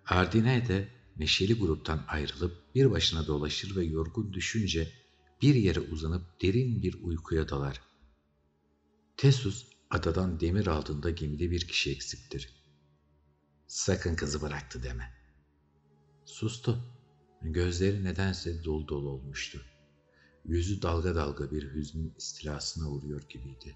Ardine 0.06 0.67
de 0.67 0.88
neşeli 1.17 1.54
gruptan 1.60 2.06
ayrılıp 2.08 2.76
bir 2.76 2.91
başına 2.91 3.28
dolaşır 3.28 3.76
ve 3.76 3.84
yorgun 3.84 4.34
düşünce 4.34 5.02
bir 5.41 5.56
yere 5.56 5.80
uzanıp 5.80 6.41
derin 6.41 6.82
bir 6.82 7.04
uykuya 7.04 7.49
dalar. 7.49 7.82
Tesus 9.17 9.67
adadan 9.89 10.39
demir 10.39 10.67
aldığında 10.67 11.10
gemide 11.10 11.51
bir 11.51 11.67
kişi 11.67 11.91
eksiktir. 11.91 12.63
Sakın 13.67 14.15
kızı 14.15 14.41
bıraktı 14.41 14.84
deme. 14.84 15.13
Sustu. 16.25 16.80
Gözleri 17.41 18.04
nedense 18.04 18.63
dolu 18.63 18.88
dolu 18.88 19.10
olmuştu. 19.10 19.62
Yüzü 20.45 20.82
dalga 20.82 21.15
dalga 21.15 21.51
bir 21.51 21.73
hüznün 21.73 22.13
istilasına 22.17 22.89
uğruyor 22.89 23.21
gibiydi. 23.30 23.75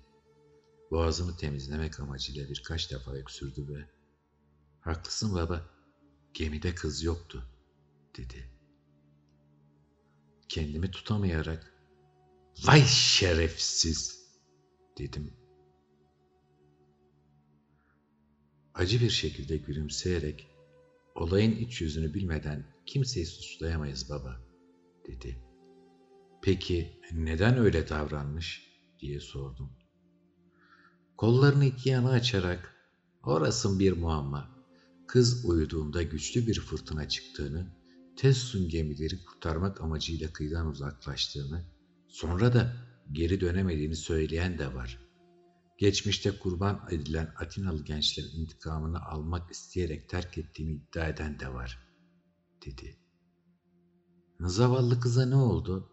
Boğazını 0.91 1.37
temizlemek 1.37 1.99
amacıyla 1.99 2.49
birkaç 2.49 2.91
defa 2.91 3.11
öksürdü 3.11 3.67
ve 3.67 3.89
''Haklısın 4.81 5.35
baba, 5.35 5.69
gemide 6.33 6.75
kız 6.75 7.03
yoktu.'' 7.03 7.49
dedi. 8.17 8.54
Kendimi 10.49 10.91
tutamayarak 10.91 11.73
''Vay 12.65 12.81
şerefsiz!'' 12.85 14.25
dedim. 14.97 15.33
Acı 18.73 19.01
bir 19.01 19.09
şekilde 19.09 19.57
gülümseyerek 19.57 20.47
olayın 21.15 21.51
iç 21.51 21.81
yüzünü 21.81 22.13
bilmeden 22.13 22.65
kimseyi 22.85 23.25
suçlayamayız 23.25 24.09
baba 24.09 24.41
dedi. 25.07 25.39
Peki 26.41 26.99
neden 27.11 27.57
öyle 27.57 27.89
davranmış 27.89 28.71
diye 28.99 29.19
sordum. 29.19 29.69
Kollarını 31.17 31.65
iki 31.65 31.89
yana 31.89 32.09
açarak 32.09 32.75
orasın 33.23 33.79
bir 33.79 33.91
muamma. 33.91 34.55
Kız 35.07 35.45
uyuduğunda 35.45 36.03
güçlü 36.03 36.47
bir 36.47 36.59
fırtına 36.59 37.07
çıktığını, 37.07 37.67
Tessun 38.17 38.69
gemileri 38.69 39.25
kurtarmak 39.25 39.81
amacıyla 39.81 40.33
kıyıdan 40.33 40.67
uzaklaştığını, 40.67 41.65
sonra 42.07 42.53
da 42.53 42.73
geri 43.11 43.41
dönemediğini 43.41 43.95
söyleyen 43.95 44.57
de 44.57 44.73
var. 44.73 44.99
Geçmişte 45.77 46.39
kurban 46.39 46.87
edilen 46.91 47.33
Atinalı 47.37 47.83
gençlerin 47.83 48.41
intikamını 48.41 49.05
almak 49.05 49.51
isteyerek 49.51 50.09
terk 50.09 50.37
ettiğini 50.37 50.71
iddia 50.71 51.07
eden 51.07 51.39
de 51.39 51.53
var, 51.53 51.79
dedi. 52.65 52.97
Zavallı 54.39 54.99
kıza 54.99 55.25
ne 55.25 55.35
oldu? 55.35 55.91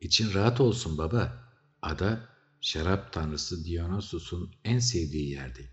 İçin 0.00 0.34
rahat 0.34 0.60
olsun 0.60 0.98
baba. 0.98 1.52
Ada 1.82 2.28
şarap 2.60 3.12
tanrısı 3.12 3.64
Dionysus'un 3.64 4.54
en 4.64 4.78
sevdiği 4.78 5.30
yerdi. 5.30 5.72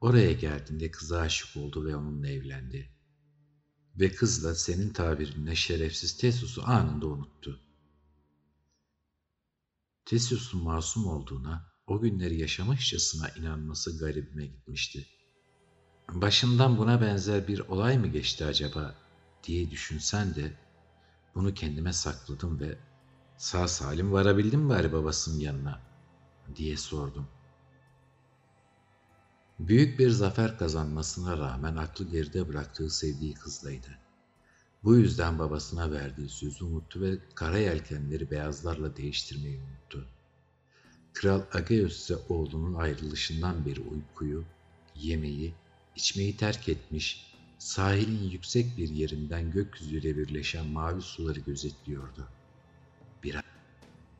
Oraya 0.00 0.32
geldiğinde 0.32 0.90
kıza 0.90 1.18
aşık 1.20 1.56
oldu 1.56 1.84
ve 1.84 1.96
onunla 1.96 2.28
evlendi. 2.28 2.95
Ve 4.00 4.12
kız 4.12 4.44
da 4.44 4.54
senin 4.54 4.92
tabirinle 4.92 5.54
şerefsiz 5.54 6.16
Tesus'u 6.16 6.62
anında 6.66 7.06
unuttu. 7.06 7.60
Tesus'un 10.04 10.62
masum 10.62 11.06
olduğuna, 11.06 11.66
o 11.86 12.00
günleri 12.00 12.40
yaşamışçasına 12.40 13.28
inanması 13.28 13.98
garibime 13.98 14.46
gitmişti. 14.46 15.06
Başından 16.08 16.78
buna 16.78 17.00
benzer 17.00 17.48
bir 17.48 17.60
olay 17.60 17.98
mı 17.98 18.06
geçti 18.06 18.44
acaba 18.44 18.94
diye 19.44 19.70
düşünsen 19.70 20.34
de 20.34 20.52
bunu 21.34 21.54
kendime 21.54 21.92
sakladım 21.92 22.60
ve 22.60 22.78
sağ 23.36 23.68
salim 23.68 24.12
varabildim 24.12 24.68
bari 24.68 24.92
babasının 24.92 25.40
yanına 25.40 25.80
diye 26.56 26.76
sordum. 26.76 27.28
Büyük 29.58 29.98
bir 29.98 30.10
zafer 30.10 30.58
kazanmasına 30.58 31.38
rağmen 31.38 31.76
aklı 31.76 32.10
geride 32.10 32.48
bıraktığı 32.48 32.90
sevdiği 32.90 33.34
kızlaydı. 33.34 33.98
Bu 34.84 34.96
yüzden 34.96 35.38
babasına 35.38 35.92
verdiği 35.92 36.28
sözü 36.28 36.64
unuttu 36.64 37.00
ve 37.00 37.18
kara 37.34 37.58
yelkenleri 37.58 38.30
beyazlarla 38.30 38.96
değiştirmeyi 38.96 39.60
unuttu. 39.60 40.08
Kral 41.12 41.42
Ageus 41.52 41.96
ise 41.96 42.16
oğlunun 42.28 42.74
ayrılışından 42.74 43.66
beri 43.66 43.80
uykuyu, 43.80 44.44
yemeği, 44.96 45.54
içmeyi 45.96 46.36
terk 46.36 46.68
etmiş, 46.68 47.34
sahilin 47.58 48.30
yüksek 48.30 48.78
bir 48.78 48.88
yerinden 48.88 49.50
gökyüzüyle 49.50 50.16
birleşen 50.16 50.66
mavi 50.66 51.02
suları 51.02 51.40
gözetliyordu. 51.40 52.28
Bir, 53.22 53.36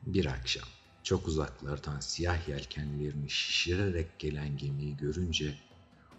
bir 0.05 0.25
akşam 0.25 0.67
çok 1.07 1.27
uzaklardan 1.27 1.99
siyah 1.99 2.47
yelkenlerini 2.47 3.29
şişirerek 3.29 4.19
gelen 4.19 4.57
gemiyi 4.57 4.97
görünce 4.97 5.57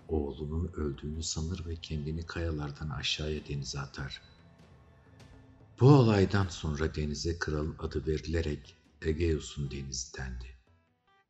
oğlunun 0.08 0.72
öldüğünü 0.72 1.22
sanır 1.22 1.66
ve 1.66 1.76
kendini 1.76 2.26
kayalardan 2.26 2.88
aşağıya 2.90 3.48
denize 3.48 3.80
atar. 3.80 4.22
Bu 5.80 5.88
olaydan 5.88 6.48
sonra 6.48 6.94
denize 6.94 7.38
kralın 7.38 7.76
adı 7.78 8.06
verilerek 8.06 8.76
Egeus'un 9.02 9.70
denizi 9.70 10.16
dendi. 10.18 10.56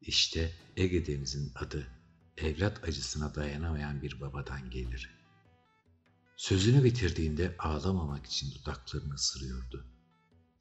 İşte 0.02 0.52
Ege 0.76 1.06
Denizi'nin 1.06 1.52
adı 1.54 1.86
evlat 2.36 2.88
acısına 2.88 3.34
dayanamayan 3.34 4.02
bir 4.02 4.20
babadan 4.20 4.70
gelir. 4.70 5.10
Sözünü 6.36 6.84
bitirdiğinde 6.84 7.54
ağlamamak 7.58 8.26
için 8.26 8.54
dudaklarını 8.54 9.14
ısırıyordu. 9.14 9.97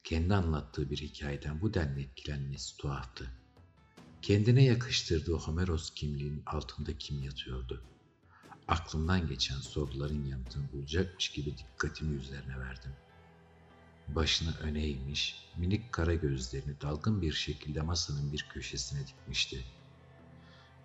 Kendi 0.04 0.34
anlattığı 0.34 0.90
bir 0.90 0.98
hikayeden 0.98 1.60
bu 1.60 1.74
denli 1.74 2.02
etkilenmesi 2.02 2.76
tuhaftı. 2.76 3.30
Kendine 4.22 4.64
yakıştırdığı 4.64 5.34
Homeros 5.34 5.94
kimliğinin 5.94 6.42
altında 6.46 6.98
kim 6.98 7.22
yatıyordu? 7.22 7.82
Aklımdan 8.68 9.28
geçen 9.28 9.58
soruların 9.58 10.24
yanıtını 10.24 10.72
bulacakmış 10.72 11.28
gibi 11.28 11.58
dikkatimi 11.58 12.16
üzerine 12.16 12.58
verdim. 12.58 12.92
Başını 14.08 14.54
öne 14.56 14.86
eğmiş, 14.86 15.44
minik 15.56 15.92
kara 15.92 16.14
gözlerini 16.14 16.80
dalgın 16.80 17.22
bir 17.22 17.32
şekilde 17.32 17.82
masanın 17.82 18.32
bir 18.32 18.46
köşesine 18.48 19.06
dikmişti. 19.06 19.64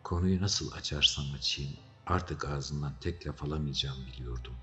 Konuyu 0.04 0.42
nasıl 0.42 0.72
açarsam 0.72 1.26
açayım 1.38 1.74
artık 2.06 2.46
ağzından 2.46 2.94
tek 3.02 3.28
laf 3.28 3.44
alamayacağım 3.44 4.06
biliyordum. 4.06 4.56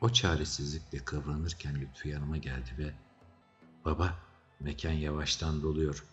O 0.00 0.12
çaresizlikle 0.12 0.98
kıvranırken 0.98 1.80
Lütfü 1.80 2.08
yanıma 2.08 2.36
geldi 2.36 2.70
ve 2.78 2.94
''Baba, 3.88 4.14
mekan 4.60 4.92
yavaştan 4.92 5.62
doluyor. 5.62 6.04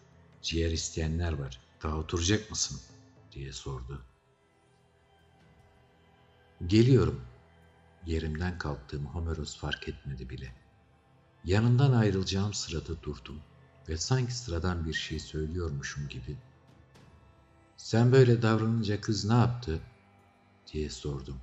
Ciğer 0.42 0.72
isteyenler 0.72 1.34
var. 1.34 1.62
Daha 1.84 1.98
oturacak 1.98 2.50
mısın?'' 2.50 2.82
diye 3.32 3.54
sordu. 3.54 4.02
''Geliyorum.'' 6.68 7.22
Yerimden 8.06 8.58
kalktığımı 8.58 9.10
Homeros 9.10 9.58
fark 9.58 9.88
etmedi 9.88 10.30
bile.'' 10.30 10.56
Yanından 11.44 11.92
ayrılacağım 11.92 12.54
sırada 12.54 13.04
durdum 13.04 13.42
ve 13.90 13.98
sanki 13.98 14.36
sıradan 14.36 14.86
bir 14.86 14.94
şey 14.94 15.20
söylüyormuşum 15.20 16.08
gibi 16.08 16.38
''Sen 17.78 18.12
böyle 18.12 18.42
davranınca 18.42 19.02
kız 19.02 19.26
ne 19.26 19.34
yaptı?'' 19.34 19.82
diye 20.74 20.90
sordum. 20.90 21.42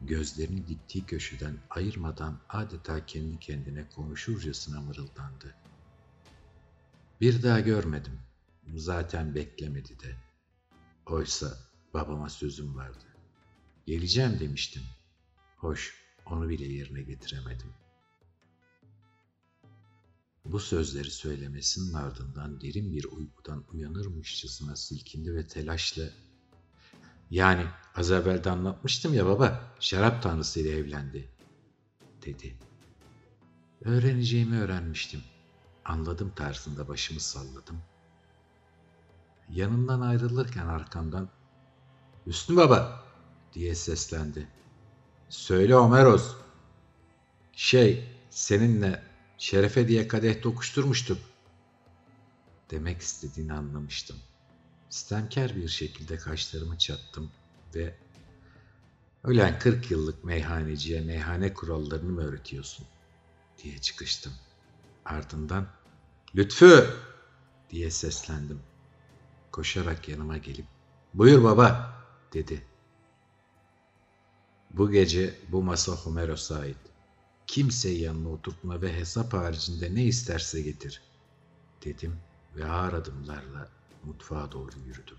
Gözlerini 0.00 0.68
diktiği 0.68 1.06
köşeden 1.06 1.58
ayırmadan 1.70 2.40
adeta 2.48 3.06
kendi 3.06 3.38
kendine 3.38 3.88
konuşurcasına 3.88 4.80
mırıldandı. 4.80 5.54
Bir 7.20 7.42
daha 7.42 7.60
görmedim. 7.60 8.18
Zaten 8.74 9.34
beklemedi 9.34 10.00
de. 10.00 10.16
Oysa 11.06 11.58
babama 11.94 12.28
sözüm 12.28 12.76
vardı. 12.76 13.04
Geleceğim 13.86 14.40
demiştim. 14.40 14.82
Hoş, 15.56 15.94
onu 16.26 16.48
bile 16.48 16.64
yerine 16.64 17.02
getiremedim.'' 17.02 17.90
Bu 20.44 20.60
sözleri 20.60 21.10
söylemesinin 21.10 21.92
ardından 21.92 22.60
derin 22.60 22.92
bir 22.92 23.04
uykudan 23.04 23.64
uyanırmışçasına 23.72 24.76
silkindi 24.76 25.34
ve 25.34 25.46
telaşla 25.46 26.02
''Yani 27.30 27.66
az 27.94 28.10
evvel 28.10 28.44
de 28.44 28.50
anlatmıştım 28.50 29.14
ya 29.14 29.26
baba, 29.26 29.74
şarap 29.80 30.22
tanrısıyla 30.22 30.72
evlendi.'' 30.72 31.28
dedi. 32.26 32.56
Öğreneceğimi 33.84 34.60
öğrenmiştim. 34.60 35.20
Anladım 35.84 36.32
tarzında 36.36 36.88
başımı 36.88 37.20
salladım. 37.20 37.82
Yanından 39.48 40.00
ayrılırken 40.00 40.66
arkamdan 40.66 41.30
''Hüsnü 42.26 42.56
baba!'' 42.56 43.04
diye 43.52 43.74
seslendi. 43.74 44.48
''Söyle 45.28 45.74
Homeros. 45.74 46.36
Şey, 47.52 48.04
seninle 48.30 49.02
şerefe 49.38 49.88
diye 49.88 50.08
kadeh 50.08 50.42
dokuşturmuştuk. 50.42 51.18
Demek 52.70 53.00
istediğini 53.00 53.52
anlamıştım. 53.52 54.16
Stemker 54.90 55.56
bir 55.56 55.68
şekilde 55.68 56.16
kaşlarımı 56.16 56.78
çattım 56.78 57.30
ve 57.74 57.94
Ölen 59.24 59.58
40 59.58 59.90
yıllık 59.90 60.24
meyhaneciye 60.24 61.00
meyhane 61.00 61.54
kurallarını 61.54 62.12
mı 62.12 62.24
öğretiyorsun? 62.24 62.86
diye 63.62 63.78
çıkıştım. 63.78 64.32
Ardından 65.04 65.66
Lütfü 66.34 66.90
diye 67.70 67.90
seslendim. 67.90 68.60
Koşarak 69.52 70.08
yanıma 70.08 70.36
gelip 70.36 70.66
buyur 71.14 71.44
baba 71.44 71.94
dedi. 72.32 72.62
Bu 74.70 74.90
gece 74.90 75.34
bu 75.48 75.62
masa 75.62 75.92
Homeros'a 75.92 76.58
ait. 76.58 76.76
Kimseyi 77.46 78.00
yanına 78.00 78.28
oturtma 78.28 78.82
ve 78.82 78.96
hesap 78.96 79.32
haricinde 79.32 79.94
ne 79.94 80.04
isterse 80.04 80.62
getir 80.62 81.02
dedim 81.84 82.16
ve 82.56 82.64
ağır 82.64 82.92
adımlarla 82.92 83.79
mutfağa 84.04 84.52
doğru 84.52 84.78
yürüdüm. 84.86 85.16